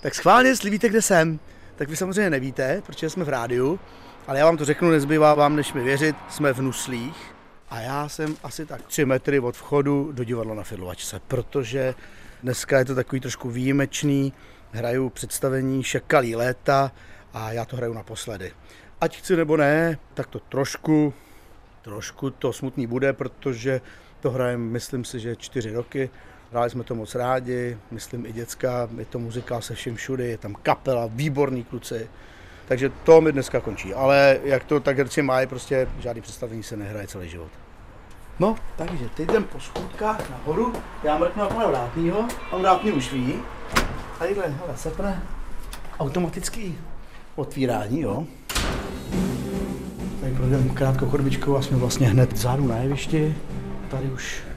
Tak 0.00 0.14
schválně, 0.14 0.48
jestli 0.48 0.70
víte, 0.70 0.88
kde 0.88 1.02
jsem, 1.02 1.40
tak 1.76 1.88
vy 1.88 1.96
samozřejmě 1.96 2.30
nevíte, 2.30 2.82
protože 2.86 3.10
jsme 3.10 3.24
v 3.24 3.28
rádiu, 3.28 3.80
ale 4.26 4.38
já 4.38 4.44
vám 4.44 4.56
to 4.56 4.64
řeknu, 4.64 4.90
nezbývá 4.90 5.34
vám, 5.34 5.56
než 5.56 5.72
mi 5.72 5.82
věřit, 5.82 6.16
jsme 6.28 6.52
v 6.52 6.62
Nuslích 6.62 7.34
a 7.70 7.80
já 7.80 8.08
jsem 8.08 8.36
asi 8.42 8.66
tak 8.66 8.82
tři 8.82 9.04
metry 9.04 9.40
od 9.40 9.56
vchodu 9.56 10.12
do 10.12 10.24
divadla 10.24 10.54
na 10.54 10.62
Fidlovačce, 10.62 11.20
protože 11.28 11.94
dneska 12.42 12.78
je 12.78 12.84
to 12.84 12.94
takový 12.94 13.20
trošku 13.20 13.50
výjimečný, 13.50 14.32
hraju 14.72 15.08
představení 15.08 15.82
Šakalí 15.82 16.36
léta 16.36 16.92
a 17.32 17.52
já 17.52 17.64
to 17.64 17.76
hraju 17.76 17.92
naposledy. 17.92 18.52
Ať 19.00 19.18
chci 19.18 19.36
nebo 19.36 19.56
ne, 19.56 19.98
tak 20.14 20.26
to 20.26 20.38
trošku, 20.38 21.14
trošku 21.82 22.30
to 22.30 22.52
smutný 22.52 22.86
bude, 22.86 23.12
protože 23.12 23.80
to 24.20 24.30
hrajem, 24.30 24.60
myslím 24.60 25.04
si, 25.04 25.20
že 25.20 25.36
čtyři 25.36 25.72
roky. 25.72 26.10
Hráli 26.50 26.70
jsme 26.70 26.84
to 26.84 26.94
moc 26.94 27.14
rádi, 27.14 27.78
myslím 27.90 28.26
i 28.26 28.32
děcka, 28.32 28.88
je 28.98 29.04
to 29.04 29.18
muzika 29.18 29.60
se 29.60 29.74
všem 29.74 29.96
všude, 29.96 30.26
je 30.26 30.38
tam 30.38 30.54
kapela, 30.54 31.08
výborní 31.12 31.64
kluci. 31.64 32.08
Takže 32.68 32.90
to 33.04 33.20
mi 33.20 33.32
dneska 33.32 33.60
končí, 33.60 33.94
ale 33.94 34.40
jak 34.44 34.64
to 34.64 34.80
tak 34.80 34.98
herci 34.98 35.22
mají, 35.22 35.46
prostě 35.46 35.88
žádný 35.98 36.22
představení 36.22 36.62
se 36.62 36.76
nehraje 36.76 37.06
celý 37.06 37.28
život. 37.28 37.50
No, 38.38 38.56
takže 38.76 39.04
teď 39.16 39.28
jdem 39.28 39.44
po 39.44 39.60
schůdkách 39.60 40.30
nahoru, 40.30 40.72
já 41.04 41.18
mrknu 41.18 41.42
na 41.42 41.48
pana 41.48 41.66
Vrátnýho, 41.66 42.28
pan 42.50 42.60
Vrátný 42.60 42.92
už 42.92 43.12
ví. 43.12 43.34
Tadyhle, 44.18 44.46
hele, 44.46 44.76
sepne 44.76 45.22
automatický 45.98 46.78
otvírání, 47.36 48.00
jo. 48.00 48.26
Tady 50.20 50.32
projdeme 50.36 50.68
krátkou 50.68 51.06
chodbičkou 51.10 51.56
a 51.56 51.62
jsme 51.62 51.76
vlastně 51.76 52.08
hned 52.08 52.32
vzadu 52.32 52.66
na 52.66 52.76
jevišti. 52.76 53.34
Tady 53.90 54.06
už 54.06 54.47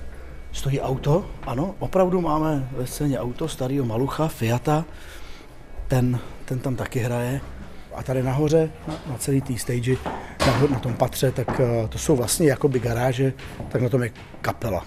stojí 0.51 0.81
auto, 0.81 1.25
ano, 1.43 1.75
opravdu 1.79 2.21
máme 2.21 2.69
ve 2.71 2.87
scéně 2.87 3.19
auto 3.19 3.47
starého 3.47 3.85
Malucha, 3.85 4.27
Fiata. 4.27 4.85
Ten, 5.87 6.19
ten 6.45 6.59
tam 6.59 6.75
taky 6.75 6.99
hraje. 6.99 7.41
A 7.95 8.03
tady 8.03 8.23
nahoře, 8.23 8.71
na, 8.87 8.93
na 9.07 9.17
celý 9.17 9.41
té 9.41 9.57
stage, 9.57 9.95
na, 10.47 10.67
na 10.67 10.79
tom 10.79 10.93
patře, 10.93 11.31
tak 11.31 11.59
uh, 11.59 11.87
to 11.89 11.97
jsou 11.97 12.15
vlastně 12.15 12.47
jakoby 12.47 12.79
garáže, 12.79 13.33
tak 13.69 13.81
na 13.81 13.89
tom 13.89 14.03
je 14.03 14.11
kapela. 14.41 14.85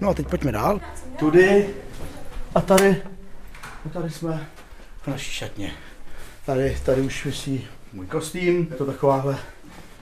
No 0.00 0.08
a 0.08 0.14
teď 0.14 0.26
pojďme 0.28 0.52
dál. 0.52 0.80
Tudy 1.18 1.68
a 2.54 2.60
tady, 2.60 3.02
a 3.86 3.88
tady 3.88 4.10
jsme 4.10 4.46
v 5.02 5.08
naší 5.08 5.30
šatně. 5.30 5.72
Tady, 6.46 6.76
tady 6.84 7.00
už 7.00 7.24
visí 7.24 7.66
můj 7.92 8.06
kostým, 8.06 8.66
je 8.70 8.76
to 8.76 8.84
takováhle 8.84 9.38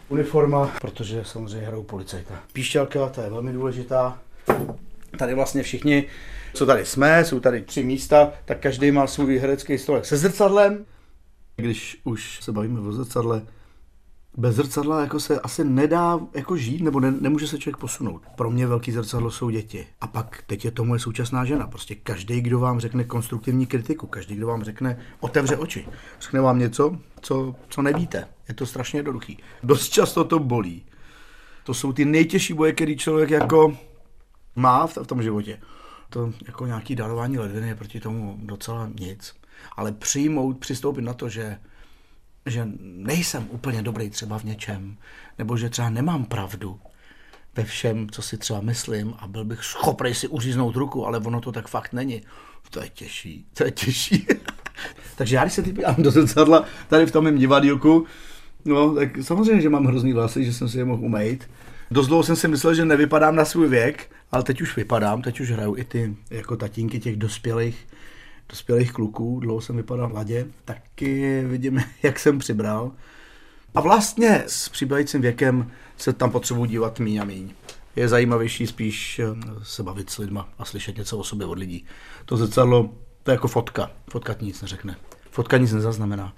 uniforma, 0.09 0.71
protože 0.81 1.25
samozřejmě 1.25 1.67
hrajou 1.67 1.83
policajta. 1.83 2.35
Píšťalka, 2.53 3.09
ta 3.09 3.23
je 3.23 3.31
velmi 3.31 3.53
důležitá. 3.53 4.19
Tady 5.17 5.35
vlastně 5.35 5.63
všichni, 5.63 6.05
co 6.55 6.67
tady 6.67 6.87
jsme, 6.87 7.25
jsou 7.25 7.41
tady 7.41 7.63
tři 7.63 7.85
místa, 7.85 8.33
tak 8.45 8.61
každý 8.61 8.91
má 8.91 9.07
svůj 9.07 9.39
herecký 9.39 9.79
stolek 9.79 10.05
se 10.05 10.17
zrcadlem. 10.17 10.85
Když 11.57 12.01
už 12.05 12.39
se 12.43 12.53
bavíme 12.53 12.81
o 12.81 12.93
zrcadle, 12.93 13.43
bez 14.37 14.55
zrcadla 14.55 15.01
jako 15.01 15.21
se 15.21 15.41
asi 15.41 15.65
nedá 15.65 16.21
jako 16.35 16.57
žít, 16.57 16.83
nebo 16.83 17.01
ne, 17.01 17.11
nemůže 17.21 17.49
se 17.49 17.59
člověk 17.59 17.77
posunout. 17.77 18.23
Pro 18.37 18.51
mě 18.51 18.67
velký 18.67 18.93
zrcadlo 18.93 19.31
jsou 19.31 19.51
děti. 19.51 19.87
A 20.01 20.07
pak 20.07 20.43
teď 20.47 20.65
je 20.65 20.71
to 20.71 20.85
moje 20.85 21.01
současná 21.01 21.45
žena. 21.45 21.67
Prostě 21.67 21.95
každý, 21.95 22.41
kdo 22.41 22.59
vám 22.59 22.81
řekne 22.81 23.05
konstruktivní 23.05 23.67
kritiku, 23.67 24.07
každý, 24.07 24.35
kdo 24.35 24.47
vám 24.47 24.65
řekne, 24.65 24.99
otevře 25.21 25.57
oči, 25.57 25.87
řekne 26.21 26.41
vám 26.41 26.59
něco, 26.59 26.99
co, 27.21 27.55
co 27.69 27.83
nevíte. 27.83 28.29
Je 28.49 28.55
to 28.55 28.67
strašně 28.67 28.99
jednoduchý. 28.99 29.39
Dost 29.63 29.89
často 29.89 30.25
to 30.25 30.39
bolí. 30.39 30.83
To 31.65 31.75
jsou 31.75 31.93
ty 31.93 32.05
nejtěžší 32.05 32.55
boje, 32.55 32.73
který 32.73 32.97
člověk 32.97 33.31
jako 33.31 33.77
má 34.59 34.87
v 34.87 35.07
tom 35.07 35.23
životě. 35.23 35.61
To 36.11 36.33
jako 36.47 36.67
nějaký 36.67 36.97
darování 36.97 37.39
ledviny 37.39 37.69
je 37.69 37.75
proti 37.75 38.01
tomu 38.01 38.39
docela 38.43 38.91
nic. 39.01 39.35
Ale 39.77 39.93
přijmout, 39.93 40.59
přistoupit 40.59 41.05
na 41.05 41.15
to, 41.15 41.29
že 41.29 41.59
že 42.47 42.69
nejsem 42.81 43.47
úplně 43.51 43.83
dobrý 43.83 44.11
třeba 44.11 44.39
v 44.39 44.45
něčem, 44.45 44.97
nebo 45.39 45.57
že 45.57 45.71
třeba 45.71 45.91
nemám 45.91 46.25
pravdu 46.25 46.81
ve 47.57 47.65
všem, 47.65 48.11
co 48.11 48.23
si 48.23 48.39
třeba 48.39 48.61
myslím 48.61 49.15
a 49.19 49.27
byl 49.27 49.45
bych 49.45 49.65
schopný 49.65 50.15
si 50.15 50.29
uříznout 50.29 50.77
ruku, 50.77 51.07
ale 51.07 51.19
ono 51.19 51.41
to 51.41 51.53
tak 51.53 51.69
fakt 51.69 51.93
není. 51.93 52.23
To 52.71 52.83
je 52.83 52.89
těžší, 52.89 53.47
to 53.55 53.65
je 53.65 53.71
těžší. 53.71 54.27
Takže 55.17 55.37
já 55.37 55.43
když 55.43 55.55
se 55.55 55.63
typím 55.63 55.85
do 55.99 56.11
zrcadla 56.11 56.65
tady 56.89 57.07
v 57.07 57.13
tom 57.13 57.25
mém 57.25 57.39
divadílku, 57.39 58.07
no 58.65 58.95
tak 58.95 59.09
samozřejmě, 59.23 59.63
že 59.63 59.69
mám 59.69 59.85
hrozný 59.85 60.13
vlasy, 60.13 60.45
že 60.45 60.53
jsem 60.53 60.69
si 60.69 60.79
je 60.79 60.85
mohl 60.85 61.05
umýt. 61.05 61.51
Dost 61.91 62.07
dlouho 62.07 62.23
jsem 62.23 62.37
si 62.37 62.49
myslel, 62.49 62.75
že 62.75 62.85
nevypadám 62.85 63.37
na 63.37 63.45
svůj 63.45 63.69
věk, 63.69 64.11
ale 64.33 64.43
teď 64.43 64.61
už 64.61 64.77
vypadám, 64.77 65.23
teď 65.23 65.41
už 65.41 65.51
hraju 65.51 65.77
i 65.77 65.85
ty 65.85 66.17
jako 66.31 66.57
tatínky 66.57 67.01
těch 67.01 67.17
dospělých 67.17 67.87
dospělých 68.49 68.93
kluků, 68.93 69.41
dlouho 69.41 69.61
jsem 69.61 69.77
vypadal 69.77 70.09
mladě, 70.09 70.47
taky 70.65 71.43
vidím, 71.47 71.83
jak 72.03 72.19
jsem 72.19 72.39
přibral. 72.39 72.93
A 73.75 73.81
vlastně 73.81 74.45
s 74.47 74.69
přibývajícím 74.69 75.21
věkem 75.21 75.71
se 75.97 76.13
tam 76.13 76.31
potřebuji 76.31 76.65
dívat 76.65 77.01
míň 77.01 77.19
a 77.21 77.25
míň. 77.25 77.51
Je 77.97 78.09
zajímavější 78.09 78.67
spíš 78.67 79.19
eh, 79.19 79.25
se 79.63 79.83
bavit 79.83 80.11
s 80.11 80.19
lidma 80.19 80.49
a 80.59 80.65
slyšet 80.65 80.97
něco 80.97 81.19
o 81.19 81.25
sobě 81.25 81.47
od 81.47 81.59
lidí. 81.59 81.85
To 82.25 82.37
zrcadlo, 82.37 82.91
to 83.23 83.31
je 83.31 83.33
jako 83.33 83.49
fotka. 83.49 83.91
Fotka 84.11 84.37
nic 84.41 84.63
neřekne. 84.63 84.97
Fotka 85.31 85.57
nic 85.57 85.73
nezaznamená. 85.73 86.35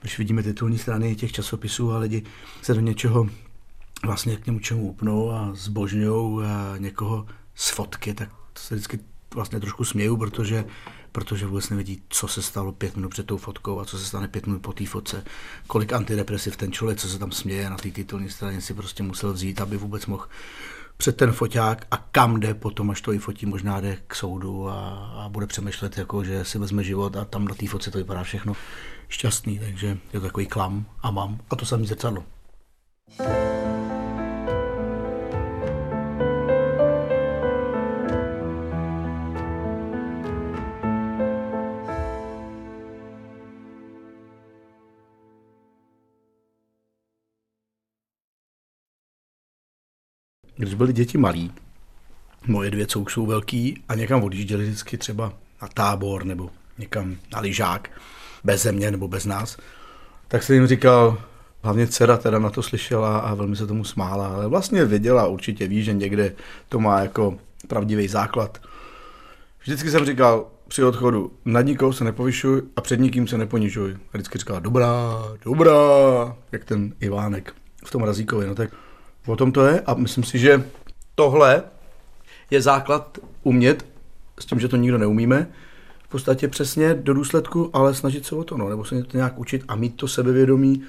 Když 0.00 0.18
vidíme 0.18 0.42
titulní 0.42 0.78
strany 0.78 1.16
těch 1.16 1.32
časopisů 1.32 1.92
a 1.92 1.98
lidi 1.98 2.22
se 2.62 2.74
do 2.74 2.80
něčeho 2.80 3.28
vlastně 4.06 4.36
k 4.36 4.46
němu 4.46 4.58
čemu 4.58 4.88
upnou 4.88 5.30
a 5.30 5.50
zbožňují 5.52 6.46
někoho 6.78 7.26
z 7.54 7.70
fotky, 7.70 8.14
tak 8.14 8.28
to 8.28 8.60
se 8.60 8.74
vždycky 8.74 8.98
vlastně 9.34 9.60
trošku 9.60 9.84
směju, 9.84 10.16
protože 10.16 10.64
protože 11.12 11.46
vůbec 11.46 11.70
nevědí, 11.70 12.02
co 12.08 12.28
se 12.28 12.42
stalo 12.42 12.72
pět 12.72 12.96
minut 12.96 13.08
před 13.08 13.26
tou 13.26 13.36
fotkou 13.36 13.80
a 13.80 13.84
co 13.84 13.98
se 13.98 14.04
stane 14.04 14.28
pět 14.28 14.46
minut 14.46 14.62
po 14.62 14.72
té 14.72 14.86
fotce. 14.86 15.24
Kolik 15.66 15.92
antidepresiv 15.92 16.56
ten 16.56 16.72
člověk, 16.72 16.98
co 16.98 17.08
se 17.08 17.18
tam 17.18 17.32
směje 17.32 17.70
na 17.70 17.76
té 17.76 17.90
titulní 17.90 18.30
straně, 18.30 18.60
si 18.60 18.74
prostě 18.74 19.02
musel 19.02 19.32
vzít, 19.32 19.60
aby 19.60 19.76
vůbec 19.76 20.06
mohl 20.06 20.26
před 20.96 21.16
ten 21.16 21.32
foťák 21.32 21.86
a 21.90 21.96
kam 21.96 22.40
jde 22.40 22.54
potom, 22.54 22.90
až 22.90 23.00
to 23.00 23.12
i 23.12 23.18
fotí, 23.18 23.46
možná 23.46 23.80
jde 23.80 23.98
k 24.06 24.14
soudu 24.14 24.68
a, 24.68 24.88
a 25.24 25.28
bude 25.28 25.46
přemýšlet, 25.46 25.98
jako, 25.98 26.24
že 26.24 26.44
si 26.44 26.58
vezme 26.58 26.84
život 26.84 27.16
a 27.16 27.24
tam 27.24 27.44
na 27.44 27.54
té 27.54 27.68
fotce 27.68 27.90
to 27.90 27.98
vypadá 27.98 28.22
všechno 28.22 28.56
šťastný, 29.08 29.58
takže 29.58 29.86
je 29.86 30.20
to 30.20 30.26
takový 30.26 30.46
klam 30.46 30.86
a 31.02 31.10
mám 31.10 31.38
a 31.50 31.56
to 31.56 31.66
samý 31.66 31.86
zrcadlo. 31.86 32.24
thank 33.18 33.28
you 33.28 33.63
když 50.56 50.74
byly 50.74 50.92
děti 50.92 51.18
malí, 51.18 51.52
moje 52.46 52.70
dvě, 52.70 52.86
co 52.86 53.00
už 53.00 53.12
jsou 53.12 53.26
velký 53.26 53.82
a 53.88 53.94
někam 53.94 54.22
odjížděli 54.22 54.64
vždycky 54.64 54.98
třeba 54.98 55.32
na 55.62 55.68
tábor 55.68 56.24
nebo 56.24 56.50
někam 56.78 57.16
na 57.32 57.40
lyžák, 57.40 57.90
bez 58.44 58.62
země 58.62 58.90
nebo 58.90 59.08
bez 59.08 59.26
nás, 59.26 59.56
tak 60.28 60.42
jsem 60.42 60.54
jim 60.56 60.66
říkal, 60.66 61.18
hlavně 61.62 61.86
dcera 61.86 62.16
teda 62.16 62.38
na 62.38 62.50
to 62.50 62.62
slyšela 62.62 63.18
a 63.18 63.34
velmi 63.34 63.56
se 63.56 63.66
tomu 63.66 63.84
smála, 63.84 64.28
ale 64.28 64.48
vlastně 64.48 64.84
věděla, 64.84 65.26
určitě 65.26 65.68
ví, 65.68 65.82
že 65.82 65.92
někde 65.92 66.34
to 66.68 66.80
má 66.80 67.00
jako 67.00 67.38
pravdivý 67.68 68.08
základ. 68.08 68.58
Vždycky 69.62 69.90
jsem 69.90 70.06
říkal 70.06 70.46
při 70.68 70.84
odchodu, 70.84 71.32
nad 71.44 71.60
nikoho 71.60 71.92
se 71.92 72.04
nepovyšuj 72.04 72.62
a 72.76 72.80
před 72.80 73.00
nikým 73.00 73.26
se 73.26 73.38
neponižuj. 73.38 73.92
A 73.92 73.96
vždycky 74.12 74.38
říkala, 74.38 74.60
dobrá, 74.60 75.22
dobrá, 75.44 75.72
jak 76.52 76.64
ten 76.64 76.94
Ivánek 77.00 77.54
v 77.84 77.90
tom 77.90 78.02
razíkovi. 78.02 78.46
No 78.46 78.54
tak 78.54 78.70
O 79.26 79.36
tom 79.36 79.52
to 79.52 79.66
je 79.66 79.80
a 79.80 79.94
myslím 79.94 80.24
si, 80.24 80.38
že 80.38 80.64
tohle 81.14 81.62
je 82.50 82.62
základ 82.62 83.18
umět, 83.42 83.86
s 84.40 84.46
tím, 84.46 84.60
že 84.60 84.68
to 84.68 84.76
nikdo 84.76 84.98
neumíme, 84.98 85.46
v 86.04 86.08
podstatě 86.08 86.48
přesně 86.48 86.94
do 86.94 87.14
důsledku, 87.14 87.70
ale 87.72 87.94
snažit 87.94 88.26
se 88.26 88.34
o 88.34 88.44
to, 88.44 88.56
no, 88.56 88.68
nebo 88.68 88.84
se 88.84 89.02
to 89.02 89.16
nějak 89.16 89.38
učit 89.38 89.64
a 89.68 89.74
mít 89.76 89.96
to 89.96 90.08
sebevědomí 90.08 90.82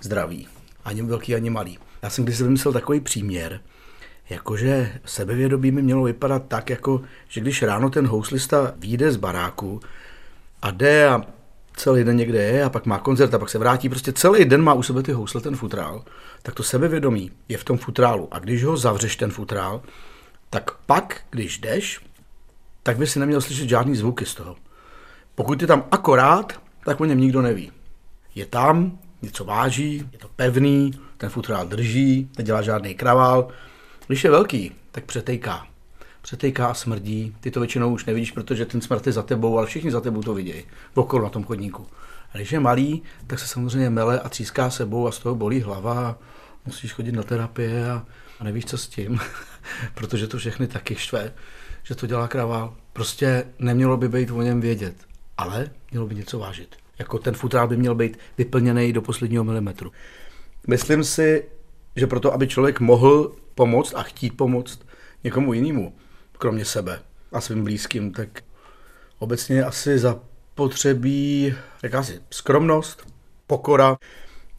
zdraví. 0.00 0.48
Ani 0.84 1.02
velký, 1.02 1.34
ani 1.34 1.50
malý. 1.50 1.78
Já 2.02 2.10
jsem 2.10 2.24
když 2.24 2.36
si 2.36 2.42
vymyslel 2.42 2.72
takový 2.72 3.00
příměr, 3.00 3.60
jakože 4.30 4.92
sebevědomí 5.04 5.70
mi 5.70 5.82
mělo 5.82 6.02
vypadat 6.02 6.42
tak, 6.48 6.70
jako, 6.70 7.00
že 7.28 7.40
když 7.40 7.62
ráno 7.62 7.90
ten 7.90 8.06
houslista 8.06 8.74
vyjde 8.76 9.12
z 9.12 9.16
baráku 9.16 9.80
a 10.62 10.70
jde 10.70 11.08
a 11.08 11.22
celý 11.76 12.04
den 12.04 12.16
někde 12.16 12.42
je 12.42 12.64
a 12.64 12.70
pak 12.70 12.86
má 12.86 12.98
koncert 12.98 13.34
a 13.34 13.38
pak 13.38 13.50
se 13.50 13.58
vrátí, 13.58 13.88
prostě 13.88 14.12
celý 14.12 14.44
den 14.44 14.62
má 14.62 14.74
u 14.74 14.82
sebe 14.82 15.02
ty 15.02 15.12
housle, 15.12 15.40
ten 15.40 15.56
futrál, 15.56 16.04
tak 16.42 16.54
to 16.54 16.62
sebevědomí 16.62 17.30
je 17.48 17.58
v 17.58 17.64
tom 17.64 17.78
futrálu. 17.78 18.28
A 18.30 18.38
když 18.38 18.64
ho 18.64 18.76
zavřeš 18.76 19.16
ten 19.16 19.30
futrál, 19.30 19.82
tak 20.50 20.70
pak, 20.86 21.20
když 21.30 21.58
jdeš, 21.58 22.00
tak 22.82 22.96
by 22.96 23.06
si 23.06 23.18
neměl 23.18 23.40
slyšet 23.40 23.68
žádný 23.68 23.96
zvuky 23.96 24.26
z 24.26 24.34
toho. 24.34 24.56
Pokud 25.34 25.60
je 25.60 25.66
tam 25.66 25.84
akorát, 25.90 26.60
tak 26.84 27.00
o 27.00 27.04
něm 27.04 27.20
nikdo 27.20 27.42
neví. 27.42 27.72
Je 28.34 28.46
tam, 28.46 28.98
něco 29.22 29.44
váží, 29.44 30.08
je 30.12 30.18
to 30.18 30.28
pevný, 30.36 30.90
ten 31.16 31.30
futrál 31.30 31.66
drží, 31.66 32.30
nedělá 32.38 32.62
žádný 32.62 32.94
kravál. 32.94 33.48
Když 34.06 34.24
je 34.24 34.30
velký, 34.30 34.72
tak 34.92 35.04
přetejká. 35.04 35.66
Přetejká 36.22 36.66
a 36.66 36.74
smrdí. 36.74 37.36
Ty 37.40 37.50
to 37.50 37.60
většinou 37.60 37.92
už 37.92 38.04
nevidíš, 38.04 38.30
protože 38.30 38.66
ten 38.66 38.80
smrt 38.80 39.06
je 39.06 39.12
za 39.12 39.22
tebou, 39.22 39.58
ale 39.58 39.66
všichni 39.66 39.90
za 39.90 40.00
tebou 40.00 40.22
to 40.22 40.34
vidějí. 40.34 40.64
Okolo 40.94 41.22
na 41.22 41.28
tom 41.28 41.44
chodníku. 41.44 41.86
A 42.34 42.36
když 42.36 42.52
je 42.52 42.60
malý, 42.60 43.02
tak 43.26 43.38
se 43.38 43.46
samozřejmě 43.46 43.90
mele 43.90 44.20
a 44.20 44.28
tříská 44.28 44.70
sebou 44.70 45.08
a 45.08 45.12
z 45.12 45.18
toho 45.18 45.34
bolí 45.34 45.60
hlava 45.60 46.08
a 46.08 46.16
musíš 46.66 46.92
chodit 46.92 47.12
na 47.12 47.22
terapie 47.22 47.90
a, 47.90 48.06
a 48.40 48.44
nevíš, 48.44 48.64
co 48.64 48.78
s 48.78 48.88
tím, 48.88 49.20
protože 49.94 50.26
to 50.26 50.38
všechny 50.38 50.66
taky 50.66 50.94
štve, 50.94 51.32
že 51.82 51.94
to 51.94 52.06
dělá 52.06 52.28
kravál. 52.28 52.74
Prostě 52.92 53.44
nemělo 53.58 53.96
by 53.96 54.08
být 54.08 54.30
o 54.30 54.42
něm 54.42 54.60
vědět, 54.60 54.94
ale 55.38 55.70
mělo 55.90 56.06
by 56.06 56.14
něco 56.14 56.38
vážit. 56.38 56.76
Jako 56.98 57.18
ten 57.18 57.34
futrál 57.34 57.68
by 57.68 57.76
měl 57.76 57.94
být 57.94 58.18
vyplněný 58.38 58.92
do 58.92 59.02
posledního 59.02 59.44
milimetru. 59.44 59.92
Myslím 60.66 61.04
si, 61.04 61.44
že 61.96 62.06
proto, 62.06 62.32
aby 62.34 62.48
člověk 62.48 62.80
mohl 62.80 63.32
pomoct 63.54 63.94
a 63.94 64.02
chtít 64.02 64.36
pomoct 64.36 64.86
někomu 65.24 65.52
jinému, 65.52 65.94
kromě 66.42 66.64
sebe 66.64 67.00
a 67.32 67.40
svým 67.40 67.64
blízkým, 67.64 68.12
tak 68.12 68.28
obecně 69.18 69.64
asi 69.64 69.98
zapotřebí 69.98 71.54
jakási 71.82 72.20
skromnost, 72.30 73.06
pokora, 73.46 73.96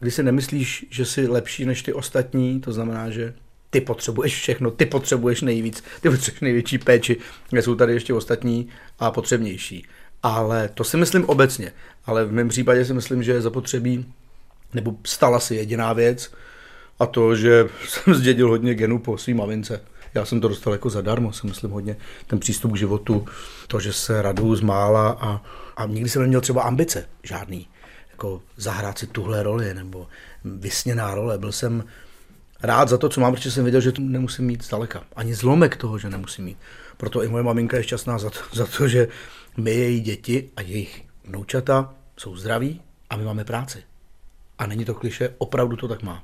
kdy 0.00 0.10
si 0.10 0.22
nemyslíš, 0.22 0.86
že 0.90 1.04
jsi 1.04 1.28
lepší 1.28 1.64
než 1.64 1.82
ty 1.82 1.92
ostatní, 1.92 2.60
to 2.60 2.72
znamená, 2.72 3.10
že 3.10 3.34
ty 3.70 3.80
potřebuješ 3.80 4.34
všechno, 4.34 4.70
ty 4.70 4.86
potřebuješ 4.86 5.42
nejvíc, 5.42 5.84
ty 6.00 6.10
potřebuješ 6.10 6.40
největší 6.40 6.78
péči, 6.78 7.16
kde 7.50 7.62
jsou 7.62 7.74
tady 7.74 7.92
ještě 7.92 8.14
ostatní 8.14 8.68
a 8.98 9.10
potřebnější. 9.10 9.86
Ale 10.22 10.68
to 10.74 10.84
si 10.84 10.96
myslím 10.96 11.24
obecně. 11.24 11.72
Ale 12.04 12.24
v 12.24 12.32
mém 12.32 12.48
případě 12.48 12.84
si 12.84 12.94
myslím, 12.94 13.22
že 13.22 13.32
je 13.32 13.42
zapotřebí, 13.42 14.12
nebo 14.74 14.96
stala 15.06 15.40
si 15.40 15.54
jediná 15.54 15.92
věc, 15.92 16.32
a 16.98 17.06
to, 17.06 17.36
že 17.36 17.68
jsem 17.88 18.14
zdědil 18.14 18.48
hodně 18.48 18.74
genů 18.74 18.98
po 18.98 19.18
svým 19.18 19.36
mamince. 19.36 19.93
Já 20.14 20.24
jsem 20.24 20.40
to 20.40 20.48
dostal 20.48 20.72
jako 20.72 20.90
zadarmo, 20.90 21.32
si 21.32 21.46
myslím 21.46 21.70
hodně 21.70 21.96
ten 22.26 22.38
přístup 22.38 22.72
k 22.72 22.76
životu, 22.76 23.26
to, 23.66 23.80
že 23.80 23.92
se 23.92 24.22
radu 24.22 24.56
z 24.56 24.60
mála 24.60 25.18
a, 25.20 25.42
a 25.76 25.86
nikdy 25.86 26.10
jsem 26.10 26.22
neměl 26.22 26.40
třeba 26.40 26.62
ambice 26.62 27.08
žádný, 27.22 27.68
jako 28.10 28.42
zahrát 28.56 28.98
si 28.98 29.06
tuhle 29.06 29.42
roli 29.42 29.74
nebo 29.74 30.06
vysněná 30.44 31.14
role. 31.14 31.38
Byl 31.38 31.52
jsem 31.52 31.84
rád 32.62 32.88
za 32.88 32.98
to, 32.98 33.08
co 33.08 33.20
mám, 33.20 33.34
protože 33.34 33.50
jsem 33.50 33.64
věděl, 33.64 33.80
že 33.80 33.92
to 33.92 34.02
nemusím 34.02 34.44
mít 34.44 34.64
zdaleka. 34.64 35.04
Ani 35.16 35.34
zlomek 35.34 35.76
toho, 35.76 35.98
že 35.98 36.10
nemusím 36.10 36.44
mít. 36.44 36.58
Proto 36.96 37.22
i 37.22 37.28
moje 37.28 37.42
maminka 37.42 37.76
je 37.76 37.82
šťastná 37.82 38.18
za 38.18 38.30
to, 38.30 38.38
za 38.52 38.66
to 38.66 38.88
že 38.88 39.08
my, 39.56 39.70
její 39.70 40.00
děti 40.00 40.50
a 40.56 40.60
jejich 40.60 41.04
vnoučata 41.24 41.94
jsou 42.16 42.36
zdraví 42.36 42.80
a 43.10 43.16
my 43.16 43.24
máme 43.24 43.44
práci. 43.44 43.82
A 44.58 44.66
není 44.66 44.84
to 44.84 44.94
kliše, 44.94 45.34
opravdu 45.38 45.76
to 45.76 45.88
tak 45.88 46.02
má. 46.02 46.22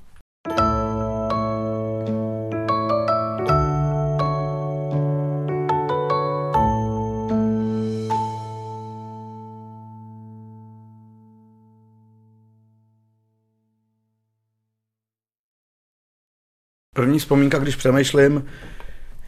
První 17.00 17.18
vzpomínka, 17.18 17.58
když 17.58 17.76
přemýšlím, 17.76 18.46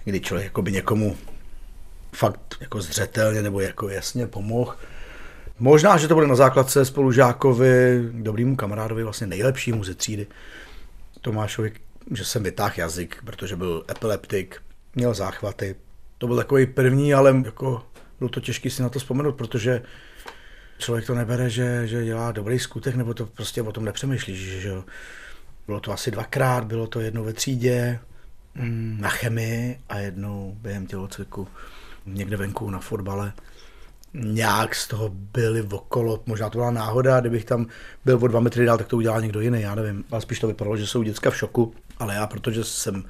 kdy 0.05 0.21
člověk 0.21 0.45
jako 0.45 0.63
by 0.63 0.73
někomu 0.73 1.17
fakt 2.15 2.57
jako 2.61 2.81
zřetelně 2.81 3.43
nebo 3.43 3.61
jako 3.61 3.89
jasně 3.89 4.27
pomohl. 4.27 4.77
Možná, 5.59 5.97
že 5.97 6.09
to 6.09 6.15
bude 6.15 6.27
na 6.27 6.35
základce 6.35 6.85
spolužákovi, 6.85 8.03
dobrýmu 8.13 8.57
kamarádovi, 8.57 9.05
vlastně 9.05 9.27
nejlepšímu 9.27 9.85
ze 9.85 9.95
třídy. 9.95 10.27
Tomášovi, 11.21 11.73
že 12.11 12.25
jsem 12.25 12.43
vytáhl 12.43 12.75
jazyk, 12.77 13.23
protože 13.25 13.57
byl 13.57 13.85
epileptik, 13.91 14.63
měl 14.95 15.15
záchvaty. 15.15 15.75
To 16.19 16.27
byl 16.27 16.37
takový 16.37 16.67
první, 16.67 17.15
ale 17.15 17.43
jako 17.45 17.83
bylo 18.19 18.31
to 18.31 18.41
těžké 18.41 18.71
si 18.71 18.83
na 18.83 18.89
to 18.89 18.99
vzpomenout, 18.99 19.33
protože 19.33 19.83
člověk 20.79 21.07
to 21.07 21.15
nebere, 21.15 21.51
že, 21.51 21.87
že 21.87 22.05
dělá 22.05 22.33
dobrý 22.33 22.59
skutek, 22.59 22.95
nebo 22.95 23.15
to 23.15 23.27
prostě 23.27 23.63
o 23.63 23.73
tom 23.73 23.85
nepřemýšlíš, 23.85 24.39
že 24.39 24.69
jo. 24.69 24.85
Bylo 25.67 25.81
to 25.81 25.93
asi 25.93 26.11
dvakrát, 26.11 26.65
bylo 26.65 26.87
to 26.87 27.01
jednou 27.01 27.25
ve 27.25 27.33
třídě, 27.33 27.99
mm, 28.55 28.99
na 29.01 29.09
chemii 29.09 29.81
a 29.89 29.99
jednou 29.99 30.57
během 30.61 30.87
tělocviku 30.87 31.49
někde 32.07 32.37
venku 32.37 32.71
na 32.71 32.79
fotbale. 32.79 33.33
Nějak 34.15 34.75
z 34.75 34.89
toho 34.89 35.09
byli 35.09 35.63
okolo, 35.63 36.23
možná 36.27 36.51
to 36.51 36.59
byla 36.59 36.71
náhoda, 36.71 37.21
kdybych 37.21 37.45
tam 37.45 37.67
byl 38.05 38.19
o 38.23 38.29
dva 38.29 38.41
metry 38.41 38.65
dál, 38.65 38.79
tak 38.79 38.89
to 38.89 38.97
udělal 38.97 39.21
někdo 39.21 39.41
jiný, 39.41 39.61
já 39.61 39.75
nevím. 39.75 40.05
Ale 40.11 40.21
spíš 40.21 40.41
to 40.41 40.47
vypadalo, 40.47 40.77
že 40.77 40.87
jsou 40.87 41.03
děcka 41.03 41.31
v 41.31 41.37
šoku, 41.37 41.75
ale 41.99 42.15
já, 42.15 42.27
protože 42.27 42.65
jsem 42.65 43.05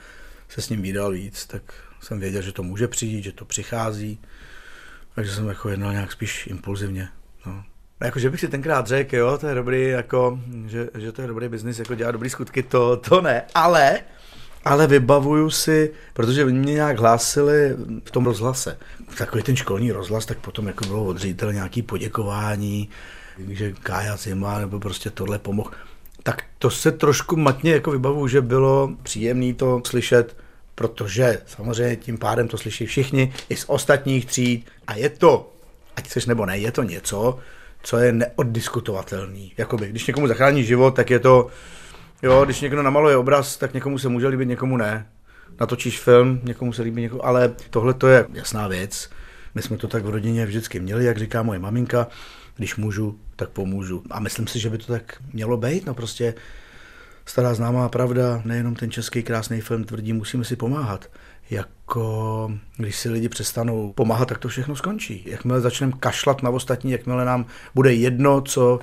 se 0.49 0.63
s 0.63 0.69
ním 0.69 0.83
vydal 0.83 1.13
víc, 1.13 1.47
tak 1.47 1.63
jsem 2.01 2.21
věděl, 2.21 2.43
že 2.43 2.53
to 2.53 2.63
může 2.63 2.89
přijít, 2.89 3.23
že 3.23 3.33
to 3.33 3.45
přichází, 3.45 4.21
takže 5.15 5.35
jsem 5.35 5.49
jako 5.49 5.69
jednal 5.69 5.93
nějak 5.93 6.13
spíš 6.13 6.47
impulzivně. 6.47 7.09
No. 8.03 8.07
Jako, 8.07 8.19
že 8.19 8.31
bych 8.31 8.41
si 8.41 8.49
tenkrát 8.49 8.87
řekl, 8.87 9.17
jo, 9.17 9.39
to 9.39 9.47
je 9.47 9.55
dobrý, 9.55 9.89
jako, 9.89 10.41
že, 10.67 10.89
že 10.95 11.13
to 11.13 11.23
je 11.23 11.29
dobrý 11.29 11.49
biznis, 11.49 11.79
jako 11.79 11.95
dělat 11.95 12.13
dobrý 12.13 12.31
skutky, 12.31 12.63
to, 12.63 12.97
to 12.97 13.21
ne. 13.21 13.43
Ale, 13.55 14.01
ale 14.65 14.87
vybavuju 14.87 15.51
si, 15.51 15.93
protože 16.13 16.45
mě 16.45 16.75
nějak 16.75 16.99
hlásili 16.99 17.77
v 18.05 18.11
tom 18.11 18.27
rozhlase, 18.27 18.79
takový 19.19 19.43
ten 19.43 19.57
školní 19.57 19.93
rozhlas, 19.93 20.27
tak 20.27 20.39
potom 20.39 20.67
jako 20.67 20.85
bylo 20.85 21.05
od 21.05 21.17
ředitele 21.17 21.55
nějaký 21.55 21.83
poděkování, 21.83 22.89
že 23.49 23.73
Kája 23.73 24.17
Zima 24.17 24.59
nebo 24.59 24.81
prostě 24.81 25.11
tohle 25.11 25.39
pomohl. 25.39 25.71
Tak 26.23 26.43
to 26.59 26.71
se 26.71 26.93
trošku 26.93 27.37
matně 27.37 27.73
jako 27.73 27.91
vybavuju, 27.91 28.29
že 28.29 28.41
bylo 28.41 28.91
příjemné 29.03 29.55
to 29.55 29.83
slyšet, 29.87 30.37
protože 30.75 31.39
samozřejmě 31.47 31.97
tím 31.97 32.19
pádem 32.19 32.49
to 32.49 32.59
slyší 32.59 32.87
všichni, 32.87 33.33
i 33.49 33.57
z 33.57 33.65
ostatních 33.69 34.27
tříd 34.27 34.67
a 34.87 34.95
je 34.95 35.09
to, 35.09 35.53
ať 35.97 36.07
chceš 36.07 36.27
nebo 36.27 36.47
ne, 36.47 36.59
je 36.59 36.73
to 36.73 36.83
něco, 36.83 37.39
co 37.83 37.99
je 37.99 38.13
neoddiskutovatelný. 38.13 39.53
Jakoby, 39.57 39.89
když 39.89 40.07
někomu 40.07 40.27
zachrání 40.27 40.65
život, 40.65 40.91
tak 40.91 41.11
je 41.11 41.19
to, 41.19 41.47
jo, 42.23 42.45
když 42.45 42.61
někdo 42.61 42.83
namaluje 42.83 43.17
obraz, 43.17 43.57
tak 43.57 43.75
někomu 43.75 43.99
se 43.99 44.09
může 44.09 44.29
líbit, 44.29 44.49
někomu 44.49 44.77
ne. 44.77 45.07
Natočíš 45.61 46.01
film, 46.01 46.41
někomu 46.43 46.73
se 46.73 46.83
líbí, 46.83 47.03
někomu, 47.03 47.27
ale 47.27 47.55
tohle 47.71 47.95
to 47.95 48.09
je 48.09 48.27
jasná 48.33 48.69
věc. 48.69 49.11
My 49.55 49.63
jsme 49.63 49.77
to 49.77 49.89
tak 49.89 50.05
v 50.05 50.11
rodině 50.11 50.47
vždycky 50.47 50.81
měli, 50.81 51.05
jak 51.05 51.19
říká 51.19 51.43
moje 51.43 51.59
maminka, 51.59 52.07
když 52.57 52.77
můžu, 52.77 53.19
tak 53.37 53.49
pomůžu. 53.49 54.03
A 54.11 54.21
myslím 54.21 54.47
si, 54.47 54.59
že 54.59 54.71
by 54.71 54.79
to 54.79 54.93
tak 54.93 55.23
mělo 55.33 55.57
být, 55.57 55.87
no 55.87 55.95
prostě 55.95 56.35
stará 57.25 57.55
známá 57.55 57.89
pravda, 57.89 58.43
nejenom 58.45 58.75
ten 58.75 58.91
český 58.91 59.23
krásný 59.23 59.61
film 59.61 59.85
tvrdí, 59.85 60.13
musíme 60.13 60.45
si 60.45 60.57
pomáhat 60.57 61.09
jako 61.53 62.53
když 62.77 62.97
si 62.97 63.09
lidi 63.09 63.29
přestanou 63.29 63.93
pomáhat, 63.93 64.29
tak 64.29 64.39
to 64.39 64.49
všechno 64.49 64.77
skončí. 64.77 65.25
Jakmile 65.27 65.61
začneme 65.61 65.93
kašlat 66.01 66.43
na 66.43 66.51
ostatní, 66.51 66.93
jakmile 66.93 67.25
nám 67.25 67.47
bude 67.75 67.95
jedno, 67.95 68.41
co, 68.41 68.81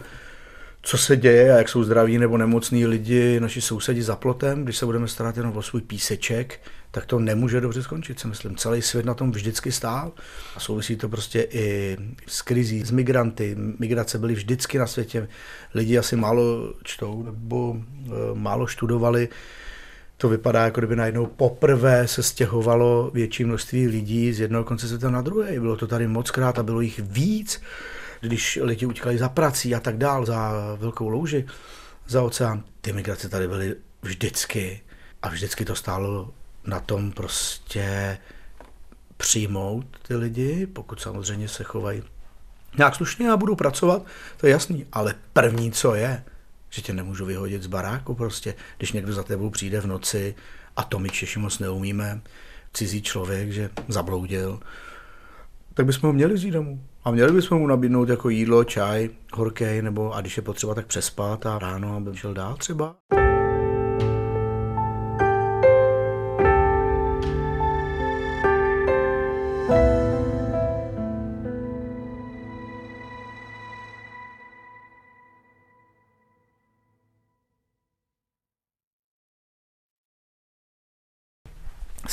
co 0.81 0.97
se 0.97 1.17
děje 1.17 1.53
a 1.53 1.57
jak 1.57 1.69
jsou 1.69 1.83
zdraví 1.83 2.17
nebo 2.17 2.37
nemocní 2.37 2.85
lidi, 2.85 3.39
naši 3.39 3.61
sousedi 3.61 4.03
za 4.03 4.15
plotem, 4.15 4.63
když 4.63 4.77
se 4.77 4.85
budeme 4.85 5.07
starat 5.07 5.37
jenom 5.37 5.57
o 5.57 5.61
svůj 5.61 5.81
píseček, 5.81 6.59
tak 6.91 7.05
to 7.05 7.19
nemůže 7.19 7.61
dobře 7.61 7.83
skončit, 7.83 8.19
si 8.19 8.27
myslím. 8.27 8.55
Celý 8.55 8.81
svět 8.81 9.05
na 9.05 9.13
tom 9.13 9.31
vždycky 9.31 9.71
stál 9.71 10.11
a 10.55 10.59
souvisí 10.59 10.95
to 10.95 11.09
prostě 11.09 11.47
i 11.51 11.97
s 12.27 12.41
krizí, 12.41 12.83
s 12.83 12.91
migranty. 12.91 13.55
Migrace 13.79 14.17
byly 14.19 14.33
vždycky 14.33 14.77
na 14.77 14.87
světě. 14.87 15.27
Lidi 15.73 15.97
asi 15.97 16.15
málo 16.15 16.73
čtou 16.83 17.23
nebo 17.23 17.77
e, 17.77 18.09
málo 18.33 18.67
študovali 18.67 19.29
to 20.21 20.29
vypadá, 20.29 20.63
jako 20.63 20.81
kdyby 20.81 20.95
najednou 20.95 21.25
poprvé 21.25 22.07
se 22.07 22.23
stěhovalo 22.23 23.11
větší 23.13 23.43
množství 23.43 23.87
lidí 23.87 24.33
z 24.33 24.39
jednoho 24.39 24.63
konce 24.63 24.87
světa 24.87 25.09
na 25.09 25.21
druhé. 25.21 25.59
Bylo 25.59 25.75
to 25.75 25.87
tady 25.87 26.07
moc 26.07 26.31
krát 26.31 26.59
a 26.59 26.63
bylo 26.63 26.81
jich 26.81 26.99
víc, 26.99 27.61
když 28.21 28.59
lidi 28.61 28.85
utíkali 28.85 29.17
za 29.17 29.29
prací 29.29 29.75
a 29.75 29.79
tak 29.79 29.97
dál, 29.97 30.25
za 30.25 30.53
velkou 30.79 31.09
louži, 31.09 31.45
za 32.07 32.21
oceán. 32.21 32.63
Ty 32.81 32.93
migrace 32.93 33.29
tady 33.29 33.47
byly 33.47 33.75
vždycky 34.01 34.81
a 35.21 35.29
vždycky 35.29 35.65
to 35.65 35.75
stálo 35.75 36.33
na 36.67 36.79
tom 36.79 37.11
prostě 37.11 38.17
přijmout 39.17 39.85
ty 40.07 40.15
lidi, 40.15 40.67
pokud 40.67 41.01
samozřejmě 41.01 41.47
se 41.47 41.63
chovají 41.63 42.03
nějak 42.77 42.95
slušně 42.95 43.31
a 43.31 43.37
budou 43.37 43.55
pracovat, 43.55 44.05
to 44.37 44.47
je 44.47 44.51
jasný, 44.51 44.85
ale 44.91 45.15
první, 45.33 45.71
co 45.71 45.95
je, 45.95 46.23
že 46.69 46.81
tě 46.81 46.93
nemůžu 46.93 47.25
vyhodit 47.25 47.63
z 47.63 47.67
baráku 47.67 48.15
prostě, 48.15 48.55
když 48.77 48.91
někdo 48.91 49.13
za 49.13 49.23
tebou 49.23 49.49
přijde 49.49 49.81
v 49.81 49.87
noci 49.87 50.35
a 50.75 50.83
to 50.83 50.99
my 50.99 51.09
Češi 51.09 51.39
moc 51.39 51.59
neumíme, 51.59 52.21
cizí 52.73 53.01
člověk, 53.01 53.51
že 53.51 53.69
zabloudil, 53.87 54.59
tak 55.73 55.85
bychom 55.85 56.07
ho 56.07 56.13
měli 56.13 56.33
vzít 56.33 56.51
domů. 56.51 56.83
A 57.03 57.11
měli 57.11 57.31
bychom 57.31 57.59
mu 57.59 57.67
nabídnout 57.67 58.09
jako 58.09 58.29
jídlo, 58.29 58.63
čaj, 58.63 59.09
horkej, 59.33 59.81
nebo 59.81 60.13
a 60.13 60.21
když 60.21 60.37
je 60.37 60.43
potřeba, 60.43 60.75
tak 60.75 60.85
přespat 60.85 61.45
a 61.45 61.59
ráno, 61.59 61.95
aby 61.95 62.17
šel 62.17 62.33
dál 62.33 62.55
třeba. 62.55 62.95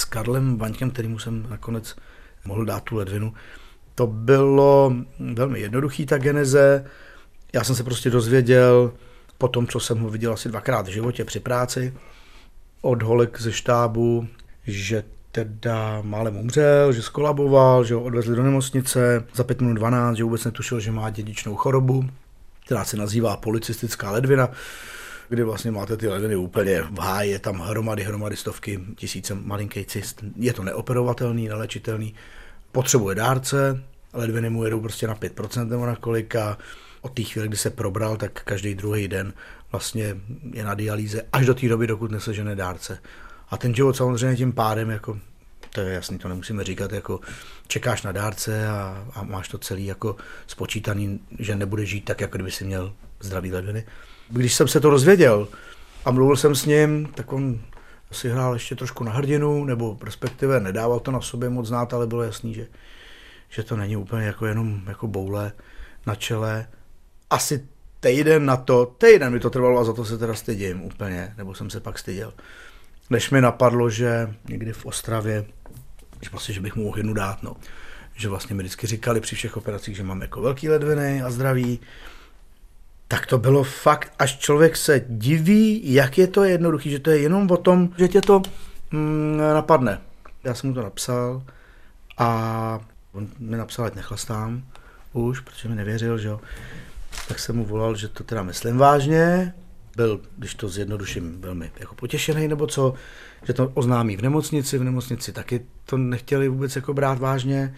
Karlem 0.04 0.58
Vaňkem, 0.58 0.90
kterýmu 0.90 1.18
jsem 1.18 1.46
nakonec 1.50 1.96
mohl 2.44 2.64
dát 2.64 2.82
tu 2.82 2.96
ledvinu. 2.96 3.34
To 3.94 4.06
bylo 4.06 4.92
velmi 5.34 5.60
jednoduchý 5.60 6.06
ta 6.06 6.18
geneze. 6.18 6.84
Já 7.52 7.64
jsem 7.64 7.74
se 7.74 7.84
prostě 7.84 8.10
dozvěděl 8.10 8.92
po 9.38 9.48
tom, 9.48 9.66
co 9.66 9.80
jsem 9.80 9.98
ho 9.98 10.10
viděl 10.10 10.32
asi 10.32 10.48
dvakrát 10.48 10.86
v 10.86 10.90
životě 10.90 11.24
při 11.24 11.40
práci, 11.40 11.94
od 12.82 13.02
holek 13.02 13.40
ze 13.40 13.52
štábu, 13.52 14.28
že 14.66 15.04
teda 15.32 16.00
málem 16.02 16.36
umřel, 16.36 16.92
že 16.92 17.02
skolaboval, 17.02 17.84
že 17.84 17.94
ho 17.94 18.02
odvezli 18.02 18.36
do 18.36 18.42
nemocnice 18.42 19.24
za 19.34 19.44
5 19.44 19.60
minut 19.60 19.74
12, 19.74 20.16
že 20.16 20.24
vůbec 20.24 20.44
netušil, 20.44 20.80
že 20.80 20.92
má 20.92 21.10
dědičnou 21.10 21.56
chorobu, 21.56 22.04
která 22.64 22.84
se 22.84 22.96
nazývá 22.96 23.36
policistická 23.36 24.10
ledvina, 24.10 24.48
kdy 25.28 25.42
vlastně 25.42 25.70
máte 25.70 25.96
ty 25.96 26.08
ledviny 26.08 26.36
úplně 26.36 26.82
v 26.82 26.98
háji, 26.98 27.30
je 27.30 27.38
tam 27.38 27.58
hromady, 27.58 28.02
hromady, 28.02 28.36
stovky, 28.36 28.80
tisíce 28.96 29.34
malinký 29.34 29.84
cyst. 29.84 30.24
Je 30.36 30.52
to 30.52 30.62
neoperovatelný, 30.62 31.48
nelečitelný, 31.48 32.14
potřebuje 32.72 33.14
dárce, 33.14 33.82
ledviny 34.12 34.50
mu 34.50 34.64
jedou 34.64 34.80
prostě 34.80 35.06
na 35.06 35.14
5% 35.14 35.68
nebo 35.68 35.86
na 35.86 35.96
kolik 35.96 36.36
a 36.36 36.58
od 37.00 37.12
té 37.12 37.22
chvíle, 37.22 37.48
kdy 37.48 37.56
se 37.56 37.70
probral, 37.70 38.16
tak 38.16 38.42
každý 38.44 38.74
druhý 38.74 39.08
den 39.08 39.32
vlastně 39.72 40.16
je 40.52 40.64
na 40.64 40.74
dialýze 40.74 41.22
až 41.32 41.46
do 41.46 41.54
té 41.54 41.68
doby, 41.68 41.86
dokud 41.86 42.10
nesežene 42.10 42.54
dárce. 42.54 42.98
A 43.50 43.56
ten 43.56 43.74
život 43.74 43.96
samozřejmě 43.96 44.36
tím 44.36 44.52
pádem, 44.52 44.90
jako, 44.90 45.18
to 45.72 45.80
je 45.80 45.94
jasný, 45.94 46.18
to 46.18 46.28
nemusíme 46.28 46.64
říkat, 46.64 46.92
jako 46.92 47.20
čekáš 47.66 48.02
na 48.02 48.12
dárce 48.12 48.68
a, 48.68 49.06
a 49.14 49.22
máš 49.22 49.48
to 49.48 49.58
celý 49.58 49.86
jako 49.86 50.16
spočítaný, 50.46 51.20
že 51.38 51.56
nebude 51.56 51.86
žít 51.86 52.04
tak, 52.04 52.20
jako 52.20 52.36
kdyby 52.36 52.50
si 52.50 52.64
měl 52.64 52.92
zdravý 53.20 53.52
ledviny. 53.52 53.84
Když 54.28 54.54
jsem 54.54 54.68
se 54.68 54.80
to 54.80 54.90
rozvěděl 54.90 55.48
a 56.04 56.10
mluvil 56.10 56.36
jsem 56.36 56.54
s 56.54 56.66
ním, 56.66 57.06
tak 57.14 57.32
on 57.32 57.60
si 58.12 58.28
hrál 58.28 58.52
ještě 58.54 58.76
trošku 58.76 59.04
na 59.04 59.12
hrdinu, 59.12 59.64
nebo 59.64 59.98
respektive 60.04 60.60
nedával 60.60 61.00
to 61.00 61.10
na 61.10 61.20
sobě 61.20 61.48
moc 61.48 61.66
znát, 61.66 61.94
ale 61.94 62.06
bylo 62.06 62.22
jasný, 62.22 62.54
že, 62.54 62.66
že 63.48 63.62
to 63.62 63.76
není 63.76 63.96
úplně 63.96 64.26
jako 64.26 64.46
jenom 64.46 64.80
jako 64.86 65.06
boule 65.06 65.52
na 66.06 66.14
čele. 66.14 66.66
Asi 67.30 67.66
týden 68.00 68.46
na 68.46 68.56
to, 68.56 68.86
týden 68.86 69.32
mi 69.32 69.40
to 69.40 69.50
trvalo 69.50 69.80
a 69.80 69.84
za 69.84 69.92
to 69.92 70.04
se 70.04 70.18
teda 70.18 70.34
stydím 70.34 70.82
úplně, 70.82 71.34
nebo 71.36 71.54
jsem 71.54 71.70
se 71.70 71.80
pak 71.80 71.98
styděl. 71.98 72.32
Než 73.10 73.30
mi 73.30 73.40
napadlo, 73.40 73.90
že 73.90 74.34
někdy 74.48 74.72
v 74.72 74.86
Ostravě, 74.86 75.44
že 76.22 76.30
vlastně, 76.30 76.54
že 76.54 76.60
bych 76.60 76.76
mu 76.76 76.84
mohl 76.84 77.14
dát, 77.14 77.42
no. 77.42 77.56
Že 78.14 78.28
vlastně 78.28 78.54
mi 78.54 78.62
vždycky 78.62 78.86
říkali 78.86 79.20
při 79.20 79.36
všech 79.36 79.56
operacích, 79.56 79.96
že 79.96 80.02
mám 80.02 80.22
jako 80.22 80.40
velký 80.40 80.68
ledviny 80.68 81.22
a 81.22 81.30
zdraví. 81.30 81.80
Tak 83.08 83.26
to 83.26 83.38
bylo 83.38 83.64
fakt, 83.64 84.12
až 84.18 84.38
člověk 84.38 84.76
se 84.76 85.04
diví, 85.08 85.92
jak 85.94 86.18
je 86.18 86.26
to 86.26 86.44
jednoduchý, 86.44 86.90
že 86.90 86.98
to 86.98 87.10
je 87.10 87.18
jenom 87.18 87.50
o 87.50 87.56
tom, 87.56 87.90
že 87.98 88.08
tě 88.08 88.20
to 88.20 88.42
mm, 88.90 89.38
napadne. 89.54 90.00
Já 90.44 90.54
jsem 90.54 90.70
mu 90.70 90.74
to 90.74 90.82
napsal 90.82 91.42
a 92.18 92.80
on 93.12 93.28
mi 93.38 93.56
napsal, 93.56 93.84
ať 93.84 93.94
nechlastám 93.94 94.62
už, 95.12 95.40
protože 95.40 95.68
mi 95.68 95.74
nevěřil, 95.74 96.18
že 96.18 96.28
jo. 96.28 96.40
Tak 97.28 97.38
jsem 97.38 97.56
mu 97.56 97.64
volal, 97.64 97.96
že 97.96 98.08
to 98.08 98.24
teda 98.24 98.42
myslím 98.42 98.76
vážně, 98.76 99.54
byl, 99.96 100.20
když 100.38 100.54
to 100.54 100.68
zjednoduším, 100.68 101.40
velmi 101.40 101.70
jako 101.78 101.94
potěšený, 101.94 102.48
nebo 102.48 102.66
co, 102.66 102.94
že 103.46 103.52
to 103.52 103.70
oznámí 103.74 104.16
v 104.16 104.22
nemocnici, 104.22 104.78
v 104.78 104.84
nemocnici 104.84 105.32
taky 105.32 105.66
to 105.84 105.96
nechtěli 105.96 106.48
vůbec 106.48 106.76
jako 106.76 106.94
brát 106.94 107.18
vážně. 107.18 107.74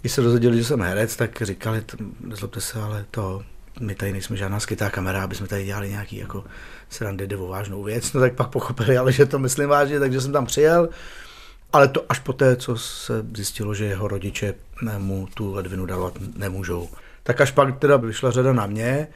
Když 0.00 0.12
se 0.12 0.22
dozvěděli, 0.22 0.58
že 0.58 0.64
jsem 0.64 0.80
herec, 0.80 1.16
tak 1.16 1.42
říkali, 1.42 1.84
nezlobte 2.20 2.60
se, 2.60 2.82
ale 2.82 3.04
to, 3.10 3.42
my 3.80 3.94
tady 3.94 4.12
nejsme 4.12 4.36
žádná 4.36 4.60
skytá 4.60 4.90
kamera, 4.90 5.22
aby 5.22 5.34
jsme 5.34 5.46
tady 5.46 5.64
dělali 5.64 5.90
nějaký 5.90 6.16
jako 6.16 6.44
srandy 6.88 7.26
nebo 7.26 7.48
vážnou 7.48 7.82
věc, 7.82 8.12
no 8.12 8.20
tak 8.20 8.34
pak 8.34 8.48
pochopili, 8.48 8.98
ale 8.98 9.12
že 9.12 9.26
to 9.26 9.38
myslím 9.38 9.68
vážně, 9.68 10.00
takže 10.00 10.20
jsem 10.20 10.32
tam 10.32 10.46
přijel. 10.46 10.88
Ale 11.72 11.88
to 11.88 12.04
až 12.08 12.18
poté, 12.18 12.56
co 12.56 12.76
se 12.76 13.26
zjistilo, 13.34 13.74
že 13.74 13.84
jeho 13.84 14.08
rodiče 14.08 14.54
mu 14.98 15.28
tu 15.34 15.54
ledvinu 15.54 15.86
dávat 15.86 16.14
nemůžou. 16.36 16.88
Tak 17.22 17.40
až 17.40 17.50
pak 17.50 17.78
teda 17.78 17.96
vyšla 17.96 18.30
řada 18.30 18.52
na 18.52 18.66
mě, 18.66 19.08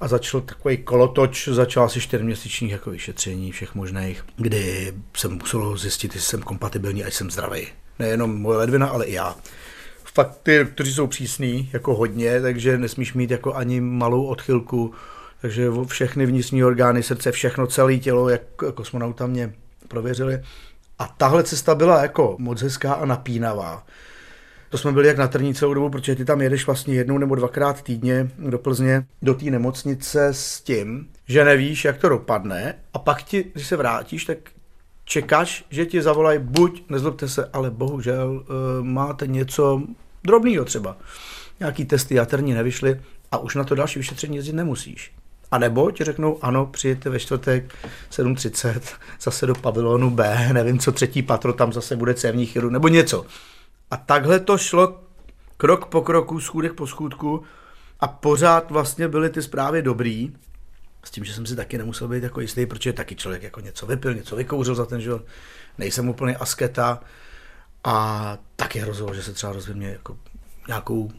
a 0.00 0.08
začal 0.08 0.40
takový 0.40 0.76
kolotoč, 0.76 1.48
začal 1.48 1.84
asi 1.84 2.00
čtyřměsíčních 2.00 2.72
jako 2.72 2.90
vyšetření 2.90 3.52
všech 3.52 3.74
možných, 3.74 4.24
kdy 4.36 4.92
jsem 5.16 5.32
musel 5.32 5.76
zjistit, 5.76 6.14
jestli 6.14 6.28
jsem 6.28 6.42
kompatibilní 6.42 7.04
a 7.04 7.10
jsem 7.10 7.30
zdravý. 7.30 7.66
Nejenom 7.98 8.40
moje 8.40 8.58
ledvina, 8.58 8.88
ale 8.88 9.06
i 9.06 9.12
já. 9.12 9.36
Fakt 10.14 10.40
ty, 10.42 10.66
kteří 10.74 10.94
jsou 10.94 11.06
přísní, 11.06 11.70
jako 11.72 11.94
hodně, 11.94 12.40
takže 12.40 12.78
nesmíš 12.78 13.14
mít 13.14 13.30
jako 13.30 13.54
ani 13.54 13.80
malou 13.80 14.24
odchylku, 14.24 14.94
takže 15.40 15.68
všechny 15.86 16.26
vnitřní 16.26 16.64
orgány, 16.64 17.02
srdce, 17.02 17.32
všechno, 17.32 17.66
celé 17.66 17.96
tělo, 17.96 18.28
jak 18.28 18.42
kosmonauta 18.74 19.26
mě 19.26 19.52
prověřili. 19.88 20.42
A 20.98 21.06
tahle 21.06 21.42
cesta 21.42 21.74
byla 21.74 22.02
jako 22.02 22.36
moc 22.38 22.62
hezká 22.62 22.92
a 22.92 23.04
napínavá. 23.04 23.86
To 24.70 24.78
jsme 24.78 24.92
byli 24.92 25.08
jak 25.08 25.16
na 25.16 25.28
trní 25.28 25.54
celou 25.54 25.74
dobu, 25.74 25.90
protože 25.90 26.14
ty 26.14 26.24
tam 26.24 26.40
jedeš 26.40 26.66
vlastně 26.66 26.94
jednou 26.94 27.18
nebo 27.18 27.34
dvakrát 27.34 27.82
týdně 27.82 28.30
do 28.38 28.58
Plzně, 28.58 29.06
do 29.22 29.34
té 29.34 29.44
nemocnice 29.44 30.26
s 30.26 30.60
tím, 30.60 31.08
že 31.28 31.44
nevíš, 31.44 31.84
jak 31.84 31.98
to 31.98 32.08
dopadne 32.08 32.74
a 32.94 32.98
pak 32.98 33.22
ti, 33.22 33.44
když 33.52 33.66
se 33.66 33.76
vrátíš, 33.76 34.24
tak 34.24 34.38
čekáš, 35.10 35.64
že 35.70 35.86
ti 35.86 36.02
zavolají 36.02 36.38
buď, 36.38 36.82
nezlobte 36.88 37.28
se, 37.28 37.50
ale 37.52 37.70
bohužel 37.70 38.30
uh, 38.30 38.86
máte 38.86 39.26
něco 39.26 39.82
drobného 40.24 40.64
třeba. 40.64 40.96
Nějaký 41.60 41.84
testy 41.84 42.14
jaterní 42.14 42.54
nevyšly 42.54 43.00
a 43.32 43.38
už 43.38 43.54
na 43.54 43.64
to 43.64 43.74
další 43.74 43.98
vyšetření 43.98 44.36
jezdit 44.36 44.52
nemusíš. 44.52 45.12
A 45.50 45.58
nebo 45.58 45.90
ti 45.90 46.04
řeknou, 46.04 46.38
ano, 46.42 46.66
přijďte 46.66 47.10
ve 47.10 47.18
čtvrtek 47.18 47.74
7.30 48.10 48.80
zase 49.20 49.46
do 49.46 49.54
pavilonu 49.54 50.10
B, 50.10 50.48
nevím 50.52 50.78
co, 50.78 50.92
třetí 50.92 51.22
patro, 51.22 51.52
tam 51.52 51.72
zase 51.72 51.96
bude 51.96 52.14
cévní 52.14 52.46
chirurg, 52.46 52.72
nebo 52.72 52.88
něco. 52.88 53.26
A 53.90 53.96
takhle 53.96 54.40
to 54.40 54.58
šlo 54.58 55.00
krok 55.56 55.86
po 55.86 56.02
kroku, 56.02 56.40
schůdek 56.40 56.72
po 56.72 56.86
schůdku 56.86 57.42
a 58.00 58.08
pořád 58.08 58.70
vlastně 58.70 59.08
byly 59.08 59.30
ty 59.30 59.42
zprávy 59.42 59.82
dobrý, 59.82 60.32
s 61.04 61.10
tím, 61.10 61.24
že 61.24 61.34
jsem 61.34 61.46
si 61.46 61.56
taky 61.56 61.78
nemusel 61.78 62.08
být 62.08 62.22
jako 62.22 62.40
jistý, 62.40 62.66
protože 62.66 62.92
taky 62.92 63.16
člověk 63.16 63.42
jako 63.42 63.60
něco 63.60 63.86
vypil, 63.86 64.14
něco 64.14 64.36
vykouřil 64.36 64.74
za 64.74 64.86
ten 64.86 65.00
život, 65.00 65.22
nejsem 65.78 66.08
úplně 66.08 66.36
asketa 66.36 67.00
a 67.84 68.38
taky 68.56 68.78
hrozilo, 68.78 69.14
že 69.14 69.22
se 69.22 69.32
třeba 69.32 69.52
rozvím 69.52 69.76
mě 69.76 69.88
jako 69.88 70.16
nějakou 70.68 71.10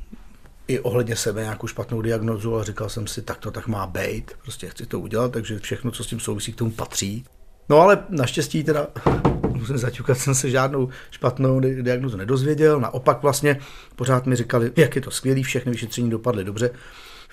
i 0.68 0.80
ohledně 0.80 1.16
sebe 1.16 1.42
nějakou 1.42 1.68
špatnou 1.68 2.02
diagnozu 2.02 2.56
a 2.56 2.64
říkal 2.64 2.90
jsem 2.90 3.08
si, 3.08 3.22
tak 3.22 3.38
to 3.38 3.52
tak 3.52 3.68
má 3.68 3.88
být, 3.88 4.32
prostě 4.42 4.70
chci 4.70 4.86
to 4.86 5.00
udělat, 5.00 5.32
takže 5.32 5.60
všechno, 5.60 5.92
co 5.92 6.04
s 6.04 6.08
tím 6.08 6.20
souvisí, 6.20 6.54
k 6.54 6.56
tomu 6.56 6.72
patří. 6.72 7.26
No 7.70 7.80
ale 7.80 8.04
naštěstí 8.10 8.64
teda 8.64 8.88
musím 9.54 9.78
zaťukat, 9.78 10.18
jsem 10.18 10.36
se 10.36 10.50
žádnou 10.50 10.90
špatnou 11.12 11.60
diagnozu 11.60 12.18
nedozvěděl. 12.18 12.80
Naopak 12.80 13.22
vlastně 13.22 13.60
pořád 13.96 14.26
mi 14.26 14.36
říkali, 14.36 14.72
jak 14.76 14.96
je 14.96 15.02
to 15.02 15.12
skvělý, 15.12 15.44
všechny 15.44 15.72
vyšetření 15.72 16.10
dopadly 16.10 16.44
dobře 16.44 16.72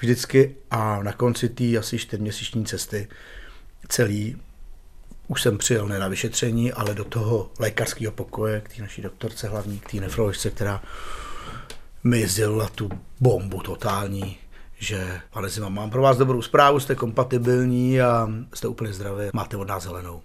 vždycky 0.00 0.56
a 0.70 1.02
na 1.02 1.12
konci 1.12 1.48
té 1.48 1.78
asi 1.78 1.98
čtyřměsíční 1.98 2.64
cesty 2.64 3.08
celý 3.88 4.36
už 5.28 5.42
jsem 5.42 5.58
přijel 5.58 5.88
ne 5.88 5.98
na 5.98 6.08
vyšetření, 6.08 6.72
ale 6.72 6.94
do 6.94 7.04
toho 7.04 7.50
lékařského 7.58 8.12
pokoje, 8.12 8.60
k 8.60 8.76
té 8.76 8.82
naší 8.82 9.02
doktorce 9.02 9.48
hlavní, 9.48 9.78
k 9.78 9.90
té 9.90 9.96
nefroložce, 9.96 10.50
která 10.50 10.82
mi 12.04 12.28
sdělila 12.28 12.68
tu 12.68 12.90
bombu 13.20 13.62
totální, 13.62 14.36
že 14.78 15.20
pane 15.30 15.48
Zima, 15.48 15.68
mám 15.68 15.90
pro 15.90 16.02
vás 16.02 16.16
dobrou 16.16 16.42
zprávu, 16.42 16.80
jste 16.80 16.94
kompatibilní 16.94 18.00
a 18.00 18.28
jste 18.54 18.68
úplně 18.68 18.92
zdraví, 18.92 19.30
máte 19.32 19.56
od 19.56 19.68
nás 19.68 19.82
zelenou. 19.82 20.22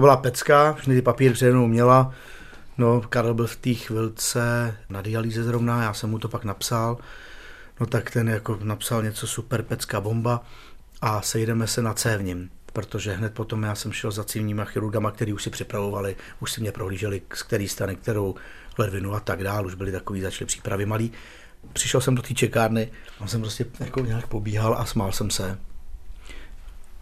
To 0.00 0.02
byla 0.02 0.16
pecka, 0.16 0.72
všechny 0.72 0.94
ty 0.94 1.02
papíry 1.02 1.34
přede 1.34 1.52
měla. 1.52 2.14
No, 2.78 3.00
Karel 3.00 3.34
byl 3.34 3.46
v 3.46 3.56
té 3.56 3.74
chvilce 3.74 4.76
na 4.88 5.02
dialýze 5.02 5.44
zrovna, 5.44 5.82
já 5.82 5.94
jsem 5.94 6.10
mu 6.10 6.18
to 6.18 6.28
pak 6.28 6.44
napsal. 6.44 6.98
No 7.80 7.86
tak 7.86 8.10
ten 8.10 8.28
jako 8.28 8.58
napsal 8.62 9.02
něco 9.02 9.26
super 9.26 9.62
pecka 9.62 10.00
bomba 10.00 10.44
a 11.00 11.22
sejdeme 11.22 11.66
se 11.66 11.82
na 11.82 11.94
cévním, 11.94 12.50
protože 12.72 13.12
hned 13.12 13.34
potom 13.34 13.62
já 13.62 13.74
jsem 13.74 13.92
šel 13.92 14.10
za 14.10 14.24
cívníma 14.24 14.64
chirurgama, 14.64 15.10
který 15.10 15.32
už 15.32 15.42
si 15.42 15.50
připravovali, 15.50 16.16
už 16.40 16.52
si 16.52 16.60
mě 16.60 16.72
prohlíželi, 16.72 17.22
z 17.34 17.42
který 17.42 17.68
strany, 17.68 17.96
kterou 17.96 18.34
ledvinu 18.78 19.14
a 19.14 19.20
tak 19.20 19.44
dál, 19.44 19.66
už 19.66 19.74
byly 19.74 19.92
takový, 19.92 20.20
začaly 20.20 20.46
přípravy 20.46 20.86
malý. 20.86 21.12
Přišel 21.72 22.00
jsem 22.00 22.14
do 22.14 22.22
té 22.22 22.34
čekárny, 22.34 22.90
a 23.20 23.26
jsem 23.26 23.40
prostě 23.40 23.66
jako 23.80 24.00
nějak 24.00 24.26
pobíhal 24.26 24.74
a 24.78 24.84
smál 24.84 25.12
jsem 25.12 25.30
se 25.30 25.58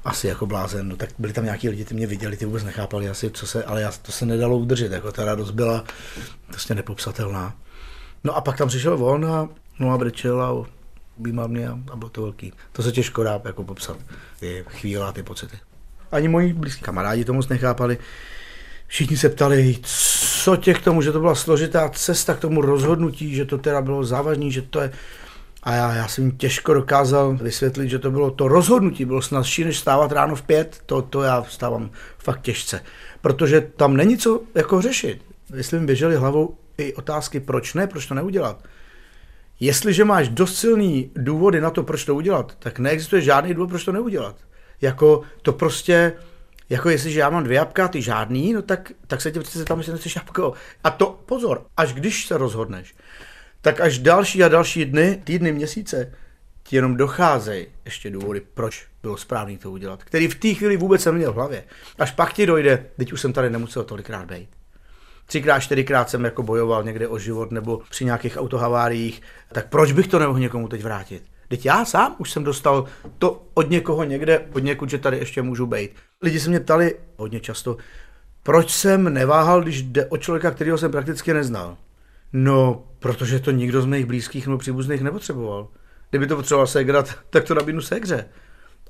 asi 0.04 0.26
jako 0.26 0.46
blázen, 0.46 0.88
no 0.88 0.96
tak 0.96 1.10
byli 1.18 1.32
tam 1.32 1.44
nějaký 1.44 1.68
lidi, 1.68 1.84
ty 1.84 1.94
mě 1.94 2.06
viděli, 2.06 2.36
ty 2.36 2.44
vůbec 2.44 2.64
nechápali 2.64 3.08
asi, 3.08 3.30
co 3.30 3.46
se, 3.46 3.64
ale 3.64 3.80
já, 3.82 3.92
to 4.02 4.12
se 4.12 4.26
nedalo 4.26 4.58
udržet, 4.58 4.92
jako 4.92 5.12
ta 5.12 5.24
radost 5.24 5.50
byla 5.50 5.84
prostě 6.46 6.74
nepopsatelná. 6.74 7.56
No 8.24 8.36
a 8.36 8.40
pak 8.40 8.56
tam 8.56 8.68
přišel 8.68 9.04
on 9.04 9.26
a, 9.26 9.48
no 9.78 9.92
a 9.92 9.98
brečel 9.98 10.42
a 10.42 10.66
objímal 11.18 11.48
mě 11.48 11.68
a, 11.68 11.78
a 11.92 11.96
bylo 11.96 12.10
to 12.10 12.22
velký. 12.22 12.52
To 12.72 12.82
se 12.82 12.92
těžko 12.92 13.22
dá 13.22 13.40
jako 13.44 13.64
popsat, 13.64 13.96
ty 14.40 14.64
chvíle 14.68 15.06
a 15.06 15.12
ty 15.12 15.22
pocity. 15.22 15.58
ani 16.12 16.28
moji 16.28 16.52
blízcí 16.52 16.80
kamarádi 16.80 17.24
to 17.24 17.32
moc 17.32 17.48
nechápali. 17.48 17.98
Všichni 18.86 19.16
se 19.16 19.28
ptali, 19.28 19.78
co 19.82 20.56
tě 20.56 20.74
k 20.74 20.82
tomu, 20.82 21.02
že 21.02 21.12
to 21.12 21.20
byla 21.20 21.34
složitá 21.34 21.88
cesta 21.88 22.34
k 22.34 22.40
tomu 22.40 22.60
rozhodnutí, 22.60 23.34
že 23.34 23.44
to 23.44 23.58
teda 23.58 23.82
bylo 23.82 24.04
závažný, 24.04 24.52
že 24.52 24.62
to 24.62 24.80
je... 24.80 24.92
A 25.62 25.74
já, 25.74 25.94
já 25.94 26.08
jsem 26.08 26.30
těžko 26.30 26.74
dokázal 26.74 27.36
vysvětlit, 27.36 27.88
že 27.88 27.98
to 27.98 28.10
bylo 28.10 28.30
to 28.30 28.48
rozhodnutí, 28.48 29.04
bylo 29.04 29.22
snazší, 29.22 29.64
než 29.64 29.78
stávat 29.78 30.12
ráno 30.12 30.36
v 30.36 30.42
pět, 30.42 30.80
to, 30.86 31.02
to 31.02 31.22
já 31.22 31.42
vstávám 31.42 31.90
fakt 32.18 32.40
těžce. 32.40 32.82
Protože 33.20 33.60
tam 33.60 33.96
není 33.96 34.18
co 34.18 34.42
jako 34.54 34.82
řešit. 34.82 35.24
Jestli 35.54 35.80
mi 35.80 35.86
běželi 35.86 36.16
hlavou 36.16 36.56
i 36.78 36.94
otázky, 36.94 37.40
proč 37.40 37.74
ne, 37.74 37.86
proč 37.86 38.06
to 38.06 38.14
neudělat. 38.14 38.64
Jestliže 39.60 40.04
máš 40.04 40.28
dost 40.28 40.58
silný 40.58 41.10
důvody 41.14 41.60
na 41.60 41.70
to, 41.70 41.82
proč 41.82 42.04
to 42.04 42.14
udělat, 42.14 42.56
tak 42.58 42.78
neexistuje 42.78 43.22
žádný 43.22 43.54
důvod, 43.54 43.68
proč 43.68 43.84
to 43.84 43.92
neudělat. 43.92 44.36
Jako 44.80 45.22
to 45.42 45.52
prostě, 45.52 46.12
jako 46.70 46.90
jestliže 46.90 47.20
já 47.20 47.30
mám 47.30 47.44
dvě 47.44 47.56
jabka, 47.56 47.88
ty 47.88 48.02
žádný, 48.02 48.52
no 48.52 48.62
tak, 48.62 48.92
tak 49.06 49.20
se 49.20 49.32
tě 49.32 49.40
přece 49.40 49.64
tam 49.64 49.82
si 49.82 49.92
nechceš 49.92 50.16
jabko. 50.16 50.52
A 50.84 50.90
to 50.90 51.20
pozor, 51.26 51.66
až 51.76 51.92
když 51.92 52.26
se 52.26 52.38
rozhodneš, 52.38 52.94
tak 53.60 53.80
až 53.80 53.98
další 53.98 54.44
a 54.44 54.48
další 54.48 54.84
dny, 54.84 55.20
týdny, 55.24 55.52
měsíce, 55.52 56.12
ti 56.62 56.76
jenom 56.76 56.96
docházejí 56.96 57.66
ještě 57.84 58.10
důvody, 58.10 58.42
proč 58.54 58.86
bylo 59.02 59.16
správné 59.16 59.58
to 59.58 59.70
udělat, 59.70 60.04
který 60.04 60.28
v 60.28 60.34
té 60.34 60.54
chvíli 60.54 60.76
vůbec 60.76 61.02
jsem 61.02 61.14
měl 61.14 61.32
v 61.32 61.34
hlavě. 61.34 61.64
Až 61.98 62.10
pak 62.10 62.32
ti 62.32 62.46
dojde, 62.46 62.86
teď 62.96 63.12
už 63.12 63.20
jsem 63.20 63.32
tady 63.32 63.50
nemusel 63.50 63.84
tolikrát 63.84 64.24
být. 64.32 64.48
Třikrát, 65.26 65.60
čtyřikrát 65.60 66.10
jsem 66.10 66.24
jako 66.24 66.42
bojoval 66.42 66.84
někde 66.84 67.08
o 67.08 67.18
život 67.18 67.50
nebo 67.50 67.80
při 67.90 68.04
nějakých 68.04 68.36
autohaváriích, 68.36 69.22
tak 69.52 69.68
proč 69.68 69.92
bych 69.92 70.08
to 70.08 70.18
nemohl 70.18 70.38
někomu 70.38 70.68
teď 70.68 70.82
vrátit? 70.82 71.22
Teď 71.48 71.66
já 71.66 71.84
sám 71.84 72.16
už 72.18 72.30
jsem 72.30 72.44
dostal 72.44 72.84
to 73.18 73.46
od 73.54 73.70
někoho 73.70 74.04
někde, 74.04 74.46
od 74.52 74.58
někud, 74.58 74.90
že 74.90 74.98
tady 74.98 75.18
ještě 75.18 75.42
můžu 75.42 75.66
být. 75.66 75.90
Lidi 76.22 76.40
se 76.40 76.50
mě 76.50 76.60
ptali 76.60 76.94
hodně 77.16 77.40
často, 77.40 77.76
proč 78.42 78.70
jsem 78.70 79.14
neváhal, 79.14 79.62
když 79.62 79.82
jde 79.82 80.06
o 80.06 80.16
člověka, 80.16 80.50
kterého 80.50 80.78
jsem 80.78 80.90
prakticky 80.90 81.34
neznal. 81.34 81.76
No, 82.32 82.84
protože 82.98 83.40
to 83.40 83.50
nikdo 83.50 83.82
z 83.82 83.86
mých 83.86 84.06
blízkých 84.06 84.46
nebo 84.46 84.58
příbuzných 84.58 85.00
nepotřeboval. 85.00 85.68
Kdyby 86.10 86.26
to 86.26 86.36
potřeboval 86.36 86.66
segrat, 86.66 87.18
tak 87.30 87.44
to 87.44 87.54
nabídnu 87.54 87.80
segře. 87.80 88.28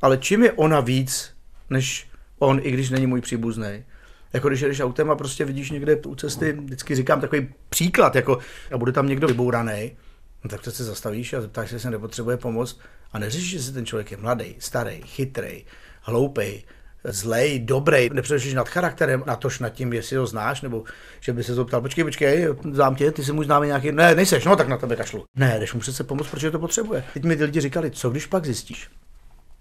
Ale 0.03 0.19
čím 0.19 0.43
je 0.43 0.53
ona 0.53 0.81
víc, 0.81 1.37
než 1.71 2.09
on, 2.39 2.61
i 2.63 2.71
když 2.71 2.91
není 2.91 3.07
můj 3.07 3.21
příbuzný? 3.21 3.85
Jako 4.33 4.49
když 4.49 4.61
jdeš 4.61 4.81
autem 4.81 5.11
a 5.11 5.17
prostě 5.17 5.45
vidíš 5.45 5.71
někde 5.71 5.97
u 5.97 6.15
cesty, 6.15 6.53
vždycky 6.53 6.95
říkám 6.95 7.21
takový 7.21 7.49
příklad, 7.69 8.15
jako 8.15 8.39
a 8.73 8.79
bude 8.79 8.93
tam 8.93 9.07
někdo 9.07 9.27
vybouraný, 9.27 9.97
no 10.45 10.51
tak 10.51 10.61
to 10.61 10.71
se 10.71 10.85
zastavíš 10.85 11.33
a 11.33 11.41
zeptáš 11.41 11.69
se, 11.69 11.77
jestli 11.77 11.91
nepotřebuje 11.91 12.37
pomoc 12.37 12.81
a 13.13 13.19
neřešíš, 13.19 13.53
jestli 13.53 13.73
ten 13.73 13.87
člověk 13.87 14.11
je 14.11 14.17
mladý, 14.17 14.57
starý, 14.59 15.03
chytrý, 15.03 15.65
hloupý, 16.03 16.65
zlej, 17.05 17.59
dobrý, 17.59 18.11
nepřemýšlíš 18.13 18.55
nad 18.55 18.69
charakterem, 18.69 19.23
na 19.27 19.37
tož 19.37 19.59
nad 19.59 19.69
tím, 19.69 19.93
jestli 19.93 20.17
ho 20.17 20.27
znáš, 20.27 20.63
nebo 20.63 20.85
že 21.21 21.33
by 21.33 21.45
se 21.45 21.55
to 21.55 21.65
ptal, 21.65 21.81
počkej, 21.81 22.05
počkej, 22.05 22.49
znám 22.73 22.95
tě, 22.95 23.11
ty 23.13 23.25
si 23.25 23.33
můj 23.33 23.45
známý 23.45 23.67
nějaký, 23.67 23.93
ne, 23.93 24.15
nejseš, 24.15 24.45
no 24.45 24.57
tak 24.57 24.69
na 24.69 24.77
tebe 24.77 24.97
kašlu. 24.97 25.25
Ne, 25.37 25.57
jdeš 25.61 25.75
mu 25.75 25.81
přece 25.81 26.05
pomoct, 26.05 26.31
protože 26.31 26.51
to 26.51 26.59
potřebuje. 26.59 27.05
Teď 27.15 27.25
mi 27.25 27.37
ty 27.37 27.45
lidi 27.45 27.61
říkali, 27.61 27.91
co 27.91 28.11
když 28.11 28.27
pak 28.27 28.45
zjistíš, 28.45 28.89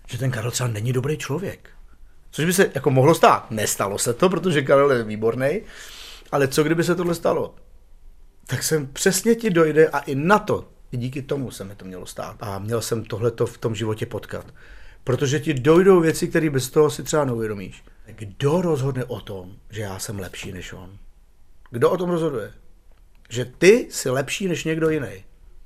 že 0.08 0.18
ten 0.18 0.32
Karel 0.32 0.52
třeba 0.52 0.70
není 0.70 0.94
dobrý 0.94 1.18
člověk. 1.18 1.70
Což 2.32 2.46
by 2.46 2.54
se 2.54 2.72
jako 2.76 2.92
mohlo 2.92 3.16
stát. 3.16 3.52
Nestalo 3.52 3.98
se 3.98 4.14
to, 4.14 4.30
protože 4.30 4.62
Karel 4.62 4.92
je 4.92 5.04
výborný, 5.04 5.62
ale 6.32 6.48
co 6.48 6.64
kdyby 6.64 6.84
se 6.84 6.96
tohle 6.96 7.16
stalo? 7.16 7.56
Tak 8.48 8.64
jsem 8.64 8.88
přesně 8.88 9.36
ti 9.36 9.50
dojde 9.50 9.88
a 9.88 10.00
i 10.00 10.16
na 10.16 10.40
to, 10.40 10.70
i 10.92 10.98
díky 10.98 11.22
tomu 11.22 11.52
se 11.52 11.64
mi 11.64 11.76
to 11.76 11.86
mělo 11.86 12.06
stát. 12.06 12.36
A 12.40 12.60
měl 12.60 12.82
jsem 12.82 13.06
tohleto 13.06 13.46
v 13.46 13.58
tom 13.58 13.76
životě 13.76 14.06
potkat. 14.06 14.46
Protože 15.08 15.40
ti 15.40 15.54
dojdou 15.54 16.00
věci, 16.02 16.28
které 16.28 16.50
bez 16.50 16.70
toho 16.70 16.90
si 16.90 17.04
třeba 17.04 17.26
neuvědomíš. 17.26 17.84
Kdo 18.06 18.62
rozhodne 18.62 19.06
o 19.06 19.22
tom, 19.22 19.56
že 19.70 19.82
já 19.82 20.00
jsem 20.00 20.20
lepší 20.20 20.52
než 20.52 20.74
on? 20.74 20.98
Kdo 21.72 21.92
o 21.92 21.98
tom 21.98 22.10
rozhoduje? 22.10 22.54
Že 23.30 23.46
ty 23.46 23.88
jsi 23.90 24.10
lepší 24.10 24.48
než 24.48 24.64
někdo 24.64 24.90
jiný. 24.90 25.24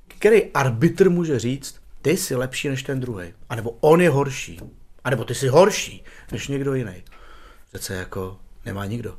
Který 0.08 0.52
arbitr 0.52 1.10
může 1.10 1.38
říct, 1.38 1.80
ty 2.02 2.16
jsi 2.16 2.34
lepší 2.34 2.68
než 2.68 2.82
ten 2.82 3.00
druhý? 3.00 3.34
A 3.48 3.54
nebo 3.54 3.70
on 3.70 4.00
je 4.00 4.10
horší? 4.10 4.60
A 5.04 5.10
nebo 5.10 5.24
ty 5.24 5.34
jsi 5.34 5.48
horší 5.48 6.04
než 6.32 6.48
někdo 6.48 6.74
jiný? 6.74 7.04
Přece 7.68 7.94
jako 7.94 8.38
nemá 8.64 8.86
nikdo. 8.86 9.18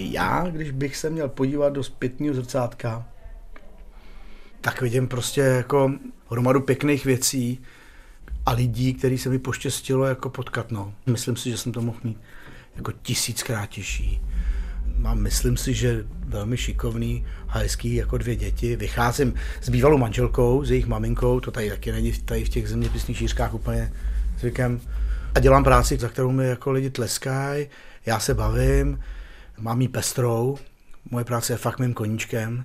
Já, 0.00 0.46
když 0.50 0.70
bych 0.70 0.96
se 0.96 1.10
měl 1.10 1.28
podívat 1.28 1.72
do 1.72 1.84
zpětného 1.84 2.34
zrcátka, 2.34 3.08
tak 4.60 4.80
vidím 4.82 5.08
prostě 5.08 5.40
jako 5.40 5.92
hromadu 6.30 6.60
pěkných 6.60 7.04
věcí 7.04 7.60
a 8.46 8.52
lidí, 8.52 8.94
který 8.94 9.18
se 9.18 9.28
mi 9.28 9.38
poštěstilo 9.38 10.06
jako 10.06 10.30
potkat. 10.30 10.70
No. 10.70 10.94
Myslím 11.06 11.36
si, 11.36 11.50
že 11.50 11.56
jsem 11.56 11.72
to 11.72 11.82
mohl 11.82 11.98
mít 12.04 12.18
jako 12.76 12.92
tisíckrát 13.02 13.68
těžší. 13.68 14.22
Mám, 14.96 15.18
myslím 15.18 15.56
si, 15.56 15.74
že 15.74 16.04
velmi 16.24 16.56
šikovný, 16.56 17.26
hezký, 17.46 17.94
jako 17.94 18.18
dvě 18.18 18.36
děti. 18.36 18.76
Vycházím 18.76 19.34
s 19.60 19.68
bývalou 19.68 19.98
manželkou, 19.98 20.64
s 20.64 20.70
jejich 20.70 20.86
maminkou, 20.86 21.40
to 21.40 21.50
tady 21.50 21.70
taky 21.70 21.92
není 21.92 22.12
tady 22.12 22.44
v 22.44 22.48
těch 22.48 22.68
zeměpisných 22.68 23.18
šířkách 23.18 23.54
úplně 23.54 23.92
zvykem. 24.38 24.80
A 25.34 25.40
dělám 25.40 25.64
práci, 25.64 25.96
za 25.96 26.08
kterou 26.08 26.32
mi 26.32 26.46
jako 26.46 26.70
lidi 26.70 26.90
tleskají, 26.90 27.66
já 28.06 28.20
se 28.20 28.34
bavím, 28.34 28.98
mám 29.60 29.80
jí 29.80 29.88
pestrou, 29.88 30.58
moje 31.10 31.24
práce 31.24 31.52
je 31.52 31.56
fakt 31.56 31.78
mým 31.78 31.94
koníčkem, 31.94 32.64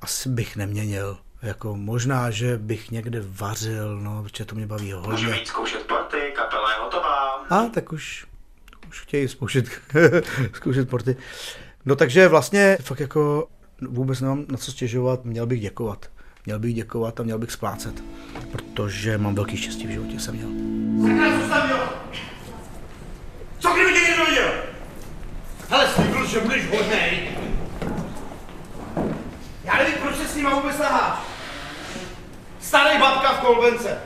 asi 0.00 0.28
bych 0.28 0.56
neměnil. 0.56 1.18
Jako 1.42 1.76
možná, 1.76 2.30
že 2.30 2.58
bych 2.58 2.90
někde 2.90 3.22
vařil, 3.26 4.00
no, 4.00 4.22
protože 4.22 4.44
to 4.44 4.54
mě 4.54 4.66
baví 4.66 4.92
hodně. 4.92 5.10
Můžeme 5.10 5.38
jít 5.38 5.46
zkoušet 5.46 5.82
porty, 5.82 6.32
kapela 6.36 6.72
je 6.72 6.78
hotová. 6.78 7.32
A 7.50 7.68
tak 7.68 7.92
už, 7.92 8.26
už 8.88 9.00
chtějí 9.00 9.28
zkoušet, 9.28 9.66
zkoušet 10.52 10.88
porty. 10.88 11.16
No 11.84 11.96
takže 11.96 12.28
vlastně 12.28 12.78
fakt 12.80 13.00
jako 13.00 13.48
vůbec 13.88 14.20
nemám 14.20 14.44
na 14.48 14.56
co 14.56 14.72
stěžovat, 14.72 15.24
měl 15.24 15.46
bych 15.46 15.60
děkovat. 15.60 16.10
Měl 16.46 16.58
bych 16.58 16.74
děkovat 16.74 17.20
a 17.20 17.22
měl 17.22 17.38
bych 17.38 17.50
splácet, 17.50 18.04
protože 18.52 19.18
mám 19.18 19.34
velký 19.34 19.56
štěstí 19.56 19.86
v 19.86 19.90
životě, 19.90 20.20
jsem 20.20 20.34
měl. 20.34 20.48
Co 23.58 23.74
kdyby 23.74 23.92
tě 23.92 24.00
někdo 24.00 24.24
viděl? 24.24 24.52
Hele, 25.68 25.88
slíbil, 25.88 26.23
že 26.34 26.40
budeš 26.40 26.70
hodnej. 26.70 27.28
Já 29.64 29.78
nevím, 29.78 29.94
proč 30.02 30.16
se 30.16 30.28
s 30.28 30.36
nima 30.36 30.54
vůbec 30.54 30.76
taháš. 30.76 31.18
Starý 32.60 32.98
babka 32.98 33.32
v 33.32 33.40
kolbence. 33.40 33.98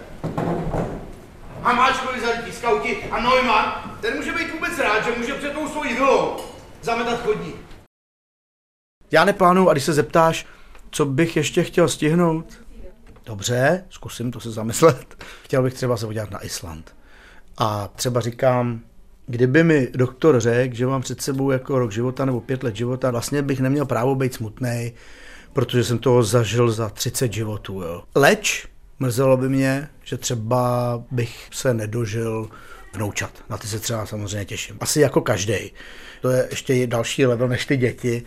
Hamáčkovi 1.62 2.20
zalití 2.20 2.52
skauti 2.52 3.04
a 3.10 3.20
Neumann, 3.20 3.96
ten 4.00 4.16
může 4.16 4.32
být 4.32 4.52
vůbec 4.52 4.78
rád, 4.78 5.04
že 5.04 5.10
může 5.18 5.34
před 5.34 5.52
tou 5.52 5.68
svojí 5.68 5.94
vilou 5.94 6.36
zametat 6.82 7.20
chodník. 7.20 7.56
Já 9.10 9.24
neplánuju 9.24 9.68
a 9.68 9.72
když 9.72 9.84
se 9.84 9.92
zeptáš, 9.92 10.46
co 10.90 11.04
bych 11.06 11.36
ještě 11.36 11.64
chtěl 11.64 11.88
stihnout, 11.88 12.58
dobře, 13.26 13.84
zkusím 13.88 14.30
to 14.32 14.40
se 14.40 14.50
zamyslet. 14.50 15.24
Chtěl 15.44 15.62
bych 15.62 15.74
třeba 15.74 15.96
se 15.96 16.06
podívat 16.06 16.30
na 16.30 16.44
Island. 16.44 16.96
A 17.58 17.88
třeba 17.88 18.20
říkám, 18.20 18.80
kdyby 19.28 19.64
mi 19.64 19.88
doktor 19.94 20.40
řekl, 20.40 20.74
že 20.74 20.86
mám 20.86 21.02
před 21.02 21.22
sebou 21.22 21.50
jako 21.50 21.78
rok 21.78 21.92
života 21.92 22.24
nebo 22.24 22.40
pět 22.40 22.62
let 22.62 22.76
života, 22.76 23.10
vlastně 23.10 23.42
bych 23.42 23.60
neměl 23.60 23.86
právo 23.86 24.14
být 24.14 24.34
smutný, 24.34 24.92
protože 25.52 25.84
jsem 25.84 25.98
toho 25.98 26.22
zažil 26.22 26.70
za 26.70 26.88
30 26.88 27.32
životů. 27.32 27.82
Jo. 27.82 28.02
Leč 28.14 28.68
mrzelo 28.98 29.36
by 29.36 29.48
mě, 29.48 29.88
že 30.04 30.16
třeba 30.16 31.02
bych 31.10 31.48
se 31.52 31.74
nedožil 31.74 32.50
vnoučat. 32.94 33.44
Na 33.50 33.58
ty 33.58 33.66
se 33.66 33.78
třeba 33.78 34.06
samozřejmě 34.06 34.44
těším. 34.44 34.76
Asi 34.80 35.00
jako 35.00 35.20
každý. 35.20 35.72
To 36.20 36.30
je 36.30 36.46
ještě 36.50 36.86
další 36.86 37.26
level 37.26 37.48
než 37.48 37.66
ty 37.66 37.76
děti. 37.76 38.22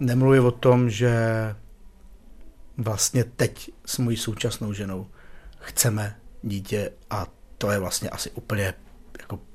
Nemluvím 0.00 0.44
o 0.44 0.50
tom, 0.50 0.90
že 0.90 1.14
vlastně 2.78 3.24
teď 3.24 3.70
s 3.86 3.98
mojí 3.98 4.16
současnou 4.16 4.72
ženou 4.72 5.06
chceme 5.58 6.16
dítě 6.42 6.90
a 7.10 7.26
to 7.58 7.70
je 7.70 7.78
vlastně 7.78 8.10
asi 8.10 8.30
úplně 8.30 8.74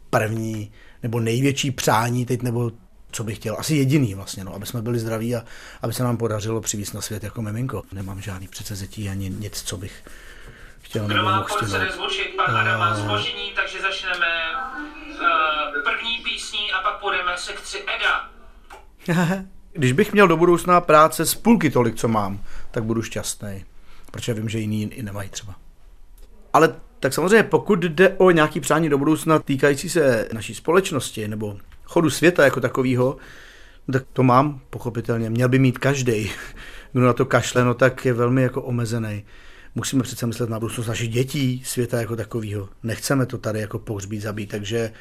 první 0.09 0.71
nebo 1.03 1.19
největší 1.19 1.71
přání 1.71 2.25
teď, 2.25 2.41
nebo 2.41 2.71
co 3.11 3.23
bych 3.23 3.37
chtěl, 3.37 3.55
asi 3.59 3.75
jediný 3.75 4.13
vlastně, 4.13 4.43
no, 4.43 4.55
aby 4.55 4.65
jsme 4.65 4.81
byli 4.81 4.99
zdraví 4.99 5.35
a 5.35 5.43
aby 5.81 5.93
se 5.93 6.03
nám 6.03 6.17
podařilo 6.17 6.61
přivést 6.61 6.93
na 6.93 7.01
svět 7.01 7.23
jako 7.23 7.41
miminko. 7.41 7.83
Nemám 7.91 8.21
žádný 8.21 8.47
předsezetí 8.47 9.09
ani 9.09 9.29
nic, 9.29 9.61
co 9.61 9.77
bych 9.77 10.03
chtěl 10.81 11.05
Kdo 11.05 11.15
nebo 11.15 11.29
mohl 11.29 11.47
stihnout. 11.49 11.79
nezvučit, 11.81 12.35
pan 12.35 12.57
Adam 12.57 12.79
má 12.79 12.95
zpoždění, 12.95 13.51
takže 13.55 13.81
začneme 13.81 14.27
uh, 15.11 15.83
první 15.83 16.17
písní 16.23 16.71
a 16.71 16.83
pak 16.83 16.99
půjdeme 16.99 17.31
sekci 17.37 17.77
Eda. 17.95 18.29
Když 19.73 19.91
bych 19.91 20.13
měl 20.13 20.27
do 20.27 20.37
budoucna 20.37 20.81
práce 20.81 21.25
z 21.25 21.35
půlky 21.35 21.69
tolik, 21.71 21.95
co 21.95 22.07
mám, 22.07 22.43
tak 22.71 22.83
budu 22.83 23.01
šťastný. 23.01 23.65
Protože 24.11 24.33
vím, 24.33 24.49
že 24.49 24.59
jiný 24.59 24.93
i 24.93 25.03
nemají 25.03 25.29
třeba. 25.29 25.55
Ale 26.53 26.75
Tak 26.99 27.13
samozřejmě, 27.13 27.43
pokud 27.43 27.79
jde 27.79 28.09
o 28.17 28.31
nějaký 28.31 28.59
přání 28.59 28.89
do 28.89 28.97
budoucna 28.97 29.39
týkající 29.39 29.89
se 29.89 30.27
naší 30.33 30.55
společnosti 30.55 31.27
nebo 31.27 31.57
chodu 31.83 32.09
světa 32.09 32.43
jako 32.43 32.61
takového, 32.61 33.17
tak 33.93 34.03
to 34.13 34.23
mám, 34.23 34.61
pochopitelně. 34.69 35.29
Měl 35.29 35.49
by 35.49 35.59
mít 35.59 35.77
každý. 35.77 36.31
Kdo 36.91 37.05
na 37.05 37.13
to 37.13 37.25
kašle, 37.25 37.63
no 37.63 37.73
tak 37.73 38.05
je 38.05 38.13
velmi 38.13 38.41
jako 38.41 38.61
omezený. 38.61 39.23
Musíme 39.75 40.03
přece 40.03 40.27
myslet 40.27 40.49
na 40.49 40.59
budoucnost 40.59 40.87
našich 40.87 41.09
dětí, 41.09 41.61
světa 41.65 41.99
jako 41.99 42.15
takového. 42.15 42.69
Nechceme 42.83 43.25
to 43.25 43.37
tady 43.37 43.59
jako 43.59 43.79
pohřbít, 43.79 44.21
zabít, 44.21 44.49
takže 44.49 44.91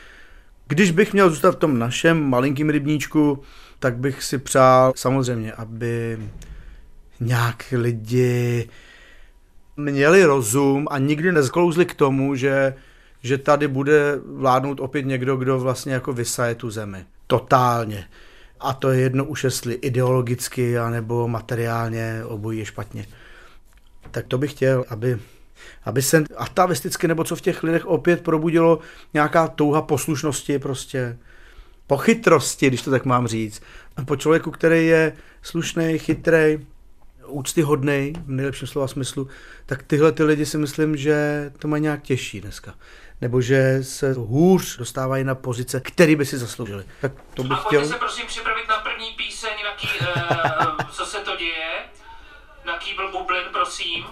když 0.68 0.90
bych 0.90 1.12
měl 1.12 1.30
zůstat 1.30 1.50
v 1.50 1.58
tom 1.58 1.78
našem 1.78 2.22
malinkým 2.22 2.70
rybníčku, 2.70 3.42
tak 3.78 3.96
bych 3.96 4.22
si 4.22 4.38
přál 4.38 4.92
samozřejmě, 4.96 5.52
aby 5.52 6.18
nějak 7.20 7.64
lidi 7.72 8.68
měli 9.78 10.24
rozum 10.24 10.86
a 10.90 10.98
nikdy 10.98 11.32
nezklouzli 11.32 11.86
k 11.86 11.94
tomu, 11.94 12.34
že, 12.34 12.74
že 13.22 13.38
tady 13.38 13.68
bude 13.68 14.20
vládnout 14.26 14.80
opět 14.80 15.06
někdo, 15.06 15.36
kdo 15.36 15.58
vlastně 15.58 15.92
jako 15.92 16.12
vysaje 16.12 16.54
tu 16.54 16.70
zemi. 16.70 17.04
Totálně. 17.26 18.04
A 18.60 18.72
to 18.72 18.90
je 18.90 19.00
jedno 19.00 19.24
už 19.24 19.44
jestli 19.44 19.74
ideologicky, 19.74 20.78
anebo 20.78 21.28
materiálně, 21.28 22.22
obojí 22.24 22.58
je 22.58 22.64
špatně. 22.64 23.06
Tak 24.10 24.26
to 24.26 24.38
bych 24.38 24.50
chtěl, 24.50 24.84
aby, 24.88 25.18
aby 25.84 26.02
se 26.02 26.24
atavisticky 26.36 27.08
nebo 27.08 27.24
co 27.24 27.36
v 27.36 27.40
těch 27.40 27.62
lidech 27.62 27.86
opět 27.86 28.22
probudilo 28.22 28.78
nějaká 29.14 29.48
touha 29.48 29.82
poslušnosti 29.82 30.58
prostě, 30.58 31.18
po 31.86 31.96
chytrosti, 31.96 32.66
když 32.66 32.82
to 32.82 32.90
tak 32.90 33.04
mám 33.04 33.26
říct. 33.26 33.62
Po 34.04 34.16
člověku, 34.16 34.50
který 34.50 34.86
je 34.86 35.12
slušný, 35.42 35.98
chytrý, 35.98 36.58
úctyhodný, 37.28 38.12
v 38.26 38.30
nejlepším 38.30 38.68
slova 38.68 38.88
smyslu, 38.88 39.28
tak 39.66 39.82
tyhle 39.82 40.12
ty 40.12 40.22
lidi 40.24 40.46
si 40.46 40.58
myslím, 40.58 40.96
že 40.96 41.50
to 41.58 41.68
mají 41.68 41.82
nějak 41.82 42.02
těžší 42.02 42.40
dneska. 42.40 42.74
Nebo 43.20 43.40
že 43.40 43.78
se 43.82 44.12
hůř 44.12 44.76
dostávají 44.78 45.24
na 45.24 45.34
pozice, 45.34 45.80
které 45.80 46.16
by 46.16 46.26
si 46.26 46.38
zasloužili. 46.38 46.84
Tak 47.00 47.12
to 47.34 47.42
bych 47.42 47.52
A 47.52 47.56
chtěl. 47.56 47.86
se 47.86 47.94
prosím 47.94 48.26
připravit 48.26 48.68
na 48.68 48.76
první 48.76 49.10
píseň, 49.16 49.50
na 49.64 49.76
ký, 49.76 49.88
uh, 50.00 50.90
co 50.90 51.06
se 51.06 51.18
to 51.18 51.36
děje. 51.36 51.70
Na 52.66 52.78
Kýbl 52.78 53.12
Bublin, 53.12 53.42
prosím. 53.52 54.04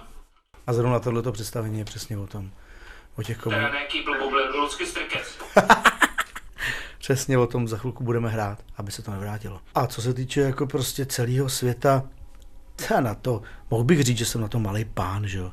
A 0.67 0.73
zrovna 0.73 0.99
tohleto 1.01 1.33
představení 1.33 1.79
je 1.79 1.85
přesně 1.85 2.19
o 2.19 2.27
tom. 2.27 2.51
O 3.19 3.23
těch 3.23 3.39
komu... 3.39 3.57
Teda 3.57 3.69
ne 3.71 3.85
Kýbl 3.89 4.19
Bublin, 4.19 4.47
Lucky 4.49 4.87
Strikec. 4.87 5.39
Přesně 6.99 7.39
o 7.39 7.47
tom 7.47 7.69
za 7.69 7.77
chvilku 7.79 8.05
budeme 8.05 8.29
hrát, 8.29 8.59
aby 8.77 8.91
se 8.91 9.03
to 9.03 9.11
nevrátilo. 9.11 9.61
A 9.75 9.87
co 9.87 10.03
se 10.03 10.15
týče 10.15 10.41
jako 10.41 10.67
prostě 10.67 11.07
celého 11.07 11.49
světa, 11.49 12.03
já 12.91 13.01
na 13.01 13.15
to, 13.15 13.43
mohl 13.71 13.85
bych 13.85 14.03
říct, 14.03 14.19
že 14.19 14.25
jsem 14.27 14.41
na 14.41 14.49
to 14.49 14.59
malý 14.59 14.85
pán, 14.85 15.29
že 15.29 15.39
jo? 15.39 15.53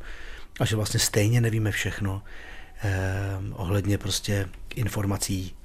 A 0.60 0.66
že 0.66 0.76
vlastně 0.76 1.00
stejně 1.00 1.42
nevíme 1.42 1.72
všechno 1.72 2.24
eh, 2.84 3.38
ohledně 3.54 3.98
prostě 3.98 4.50
informací, 4.76 5.56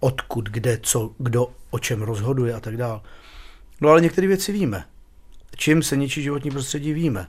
odkud, 0.00 0.48
kde, 0.48 0.78
co, 0.82 1.14
kdo, 1.18 1.48
o 1.70 1.78
čem 1.78 2.02
rozhoduje 2.02 2.54
a 2.54 2.60
tak 2.60 2.76
dál. 2.76 3.02
No 3.80 3.88
ale 3.88 4.00
některé 4.00 4.26
věci 4.26 4.52
víme. 4.52 4.84
Čím 5.56 5.82
se 5.82 5.96
ničí 5.96 6.22
životní 6.22 6.50
prostředí 6.50 6.92
víme. 6.92 7.28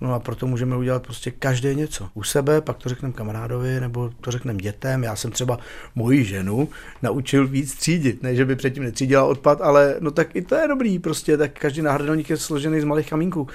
No 0.00 0.14
a 0.14 0.18
proto 0.18 0.46
můžeme 0.46 0.76
udělat 0.76 1.02
prostě 1.02 1.30
každé 1.30 1.74
něco. 1.74 2.08
U 2.14 2.22
sebe, 2.22 2.60
pak 2.60 2.76
to 2.76 2.88
řekneme 2.88 3.14
kamarádovi, 3.14 3.80
nebo 3.80 4.10
to 4.20 4.30
řekneme 4.30 4.58
dětem. 4.58 5.04
Já 5.04 5.16
jsem 5.16 5.30
třeba 5.30 5.58
moji 5.94 6.24
ženu 6.24 6.68
naučil 7.02 7.46
víc 7.46 7.74
třídit. 7.74 8.22
Ne, 8.22 8.34
že 8.34 8.44
by 8.44 8.56
předtím 8.56 8.82
netřídila 8.82 9.24
odpad, 9.24 9.60
ale 9.60 9.96
no 10.00 10.10
tak 10.10 10.36
i 10.36 10.42
to 10.42 10.54
je 10.54 10.68
dobrý 10.68 10.98
prostě. 10.98 11.36
Tak 11.36 11.58
každý 11.58 11.82
náhrdelník 11.82 12.30
je 12.30 12.36
složený 12.36 12.80
z 12.80 12.84
malých 12.84 13.10
kamínků. 13.10 13.48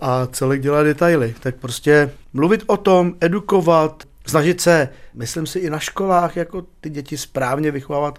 A 0.00 0.26
celek 0.26 0.62
dělá 0.62 0.82
detaily. 0.82 1.34
Tak 1.40 1.56
prostě 1.56 2.10
mluvit 2.32 2.64
o 2.66 2.76
tom, 2.76 3.14
edukovat, 3.20 4.04
snažit 4.26 4.60
se, 4.60 4.88
myslím 5.14 5.46
si 5.46 5.58
i 5.58 5.70
na 5.70 5.78
školách, 5.78 6.36
jako 6.36 6.66
ty 6.80 6.90
děti 6.90 7.18
správně 7.18 7.70
vychovávat 7.70 8.18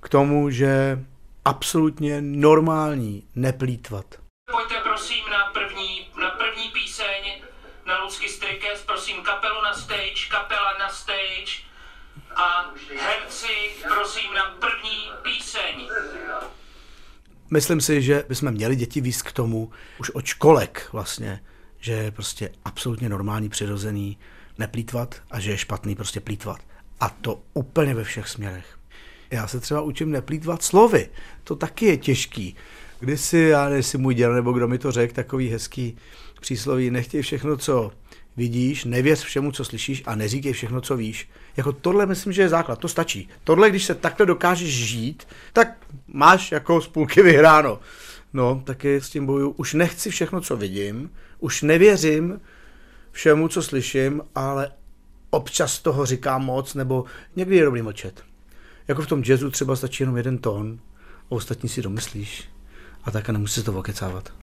k 0.00 0.08
tomu, 0.08 0.50
že 0.50 0.98
absolutně 1.44 2.20
normální 2.20 3.22
neplýtvat. 3.36 4.27
První, 6.48 6.68
píseň, 6.68 7.42
na 7.86 8.04
Lucky 8.04 8.28
Strikec, 8.28 8.82
prosím 8.86 9.22
kapelu 9.22 9.62
na 9.62 9.74
stage, 9.74 10.28
kapela 10.30 10.78
na 10.78 10.88
stage 10.88 11.52
a 12.36 12.70
herci, 13.00 13.70
prosím 13.94 14.34
na 14.34 14.44
první 14.44 15.10
píseň. 15.22 15.88
Myslím 17.50 17.80
si, 17.80 18.02
že 18.02 18.24
bychom 18.28 18.50
měli 18.50 18.76
děti 18.76 19.00
víc 19.00 19.22
k 19.22 19.32
tomu, 19.32 19.72
už 19.98 20.10
od 20.10 20.26
školek 20.26 20.88
vlastně, 20.92 21.44
že 21.78 21.92
je 21.92 22.10
prostě 22.10 22.50
absolutně 22.64 23.08
normální, 23.08 23.48
přirozený 23.48 24.18
neplýtvat 24.58 25.22
a 25.30 25.40
že 25.40 25.50
je 25.50 25.58
špatný 25.58 25.94
prostě 25.94 26.20
plýtvat. 26.20 26.60
A 27.00 27.08
to 27.08 27.42
úplně 27.54 27.94
ve 27.94 28.04
všech 28.04 28.28
směrech. 28.28 28.78
Já 29.30 29.46
se 29.46 29.60
třeba 29.60 29.80
učím 29.80 30.10
neplýtvat 30.10 30.62
slovy. 30.62 31.10
To 31.44 31.56
taky 31.56 31.86
je 31.86 31.96
těžký. 31.96 32.56
Kdysi, 33.00 33.38
já 33.38 33.68
nevím, 33.68 33.84
můj 33.96 34.14
děl, 34.14 34.34
nebo 34.34 34.52
kdo 34.52 34.68
mi 34.68 34.78
to 34.78 34.92
řekl, 34.92 35.14
takový 35.14 35.48
hezký 35.48 35.98
přísloví, 36.40 36.90
nechtěj 36.90 37.22
všechno, 37.22 37.56
co 37.56 37.92
vidíš, 38.36 38.84
nevěř 38.84 39.22
všemu, 39.22 39.52
co 39.52 39.64
slyšíš 39.64 40.02
a 40.06 40.14
neříkej 40.14 40.52
všechno, 40.52 40.80
co 40.80 40.96
víš. 40.96 41.28
Jako 41.56 41.72
tohle 41.72 42.06
myslím, 42.06 42.32
že 42.32 42.42
je 42.42 42.48
základ, 42.48 42.78
to 42.78 42.88
stačí. 42.88 43.28
Tohle, 43.44 43.70
když 43.70 43.84
se 43.84 43.94
takto 43.94 44.24
dokážeš 44.24 44.86
žít, 44.86 45.28
tak 45.52 45.86
máš 46.06 46.52
jako 46.52 46.80
z 46.80 46.88
půlky 46.88 47.22
vyhráno. 47.22 47.80
No, 48.32 48.62
taky 48.64 48.96
s 48.96 49.10
tím 49.10 49.26
boju. 49.26 49.50
Už 49.50 49.74
nechci 49.74 50.10
všechno, 50.10 50.40
co 50.40 50.56
vidím, 50.56 51.10
už 51.38 51.62
nevěřím 51.62 52.40
všemu, 53.12 53.48
co 53.48 53.62
slyším, 53.62 54.22
ale 54.34 54.70
občas 55.30 55.78
toho 55.78 56.06
říkám 56.06 56.44
moc, 56.44 56.74
nebo 56.74 57.04
někdy 57.36 57.56
je 57.56 57.64
dobrý 57.64 57.82
mlčet. 57.82 58.22
Jako 58.88 59.02
v 59.02 59.06
tom 59.06 59.22
jazzu 59.26 59.50
třeba 59.50 59.76
stačí 59.76 60.02
jenom 60.02 60.16
jeden 60.16 60.38
tón, 60.38 60.78
a 61.30 61.32
ostatní 61.32 61.68
si 61.68 61.82
domyslíš. 61.82 62.48
A 63.04 63.10
také 63.10 63.32
nemusíš 63.32 63.64
to 63.64 63.78
okecávat. 63.78 64.47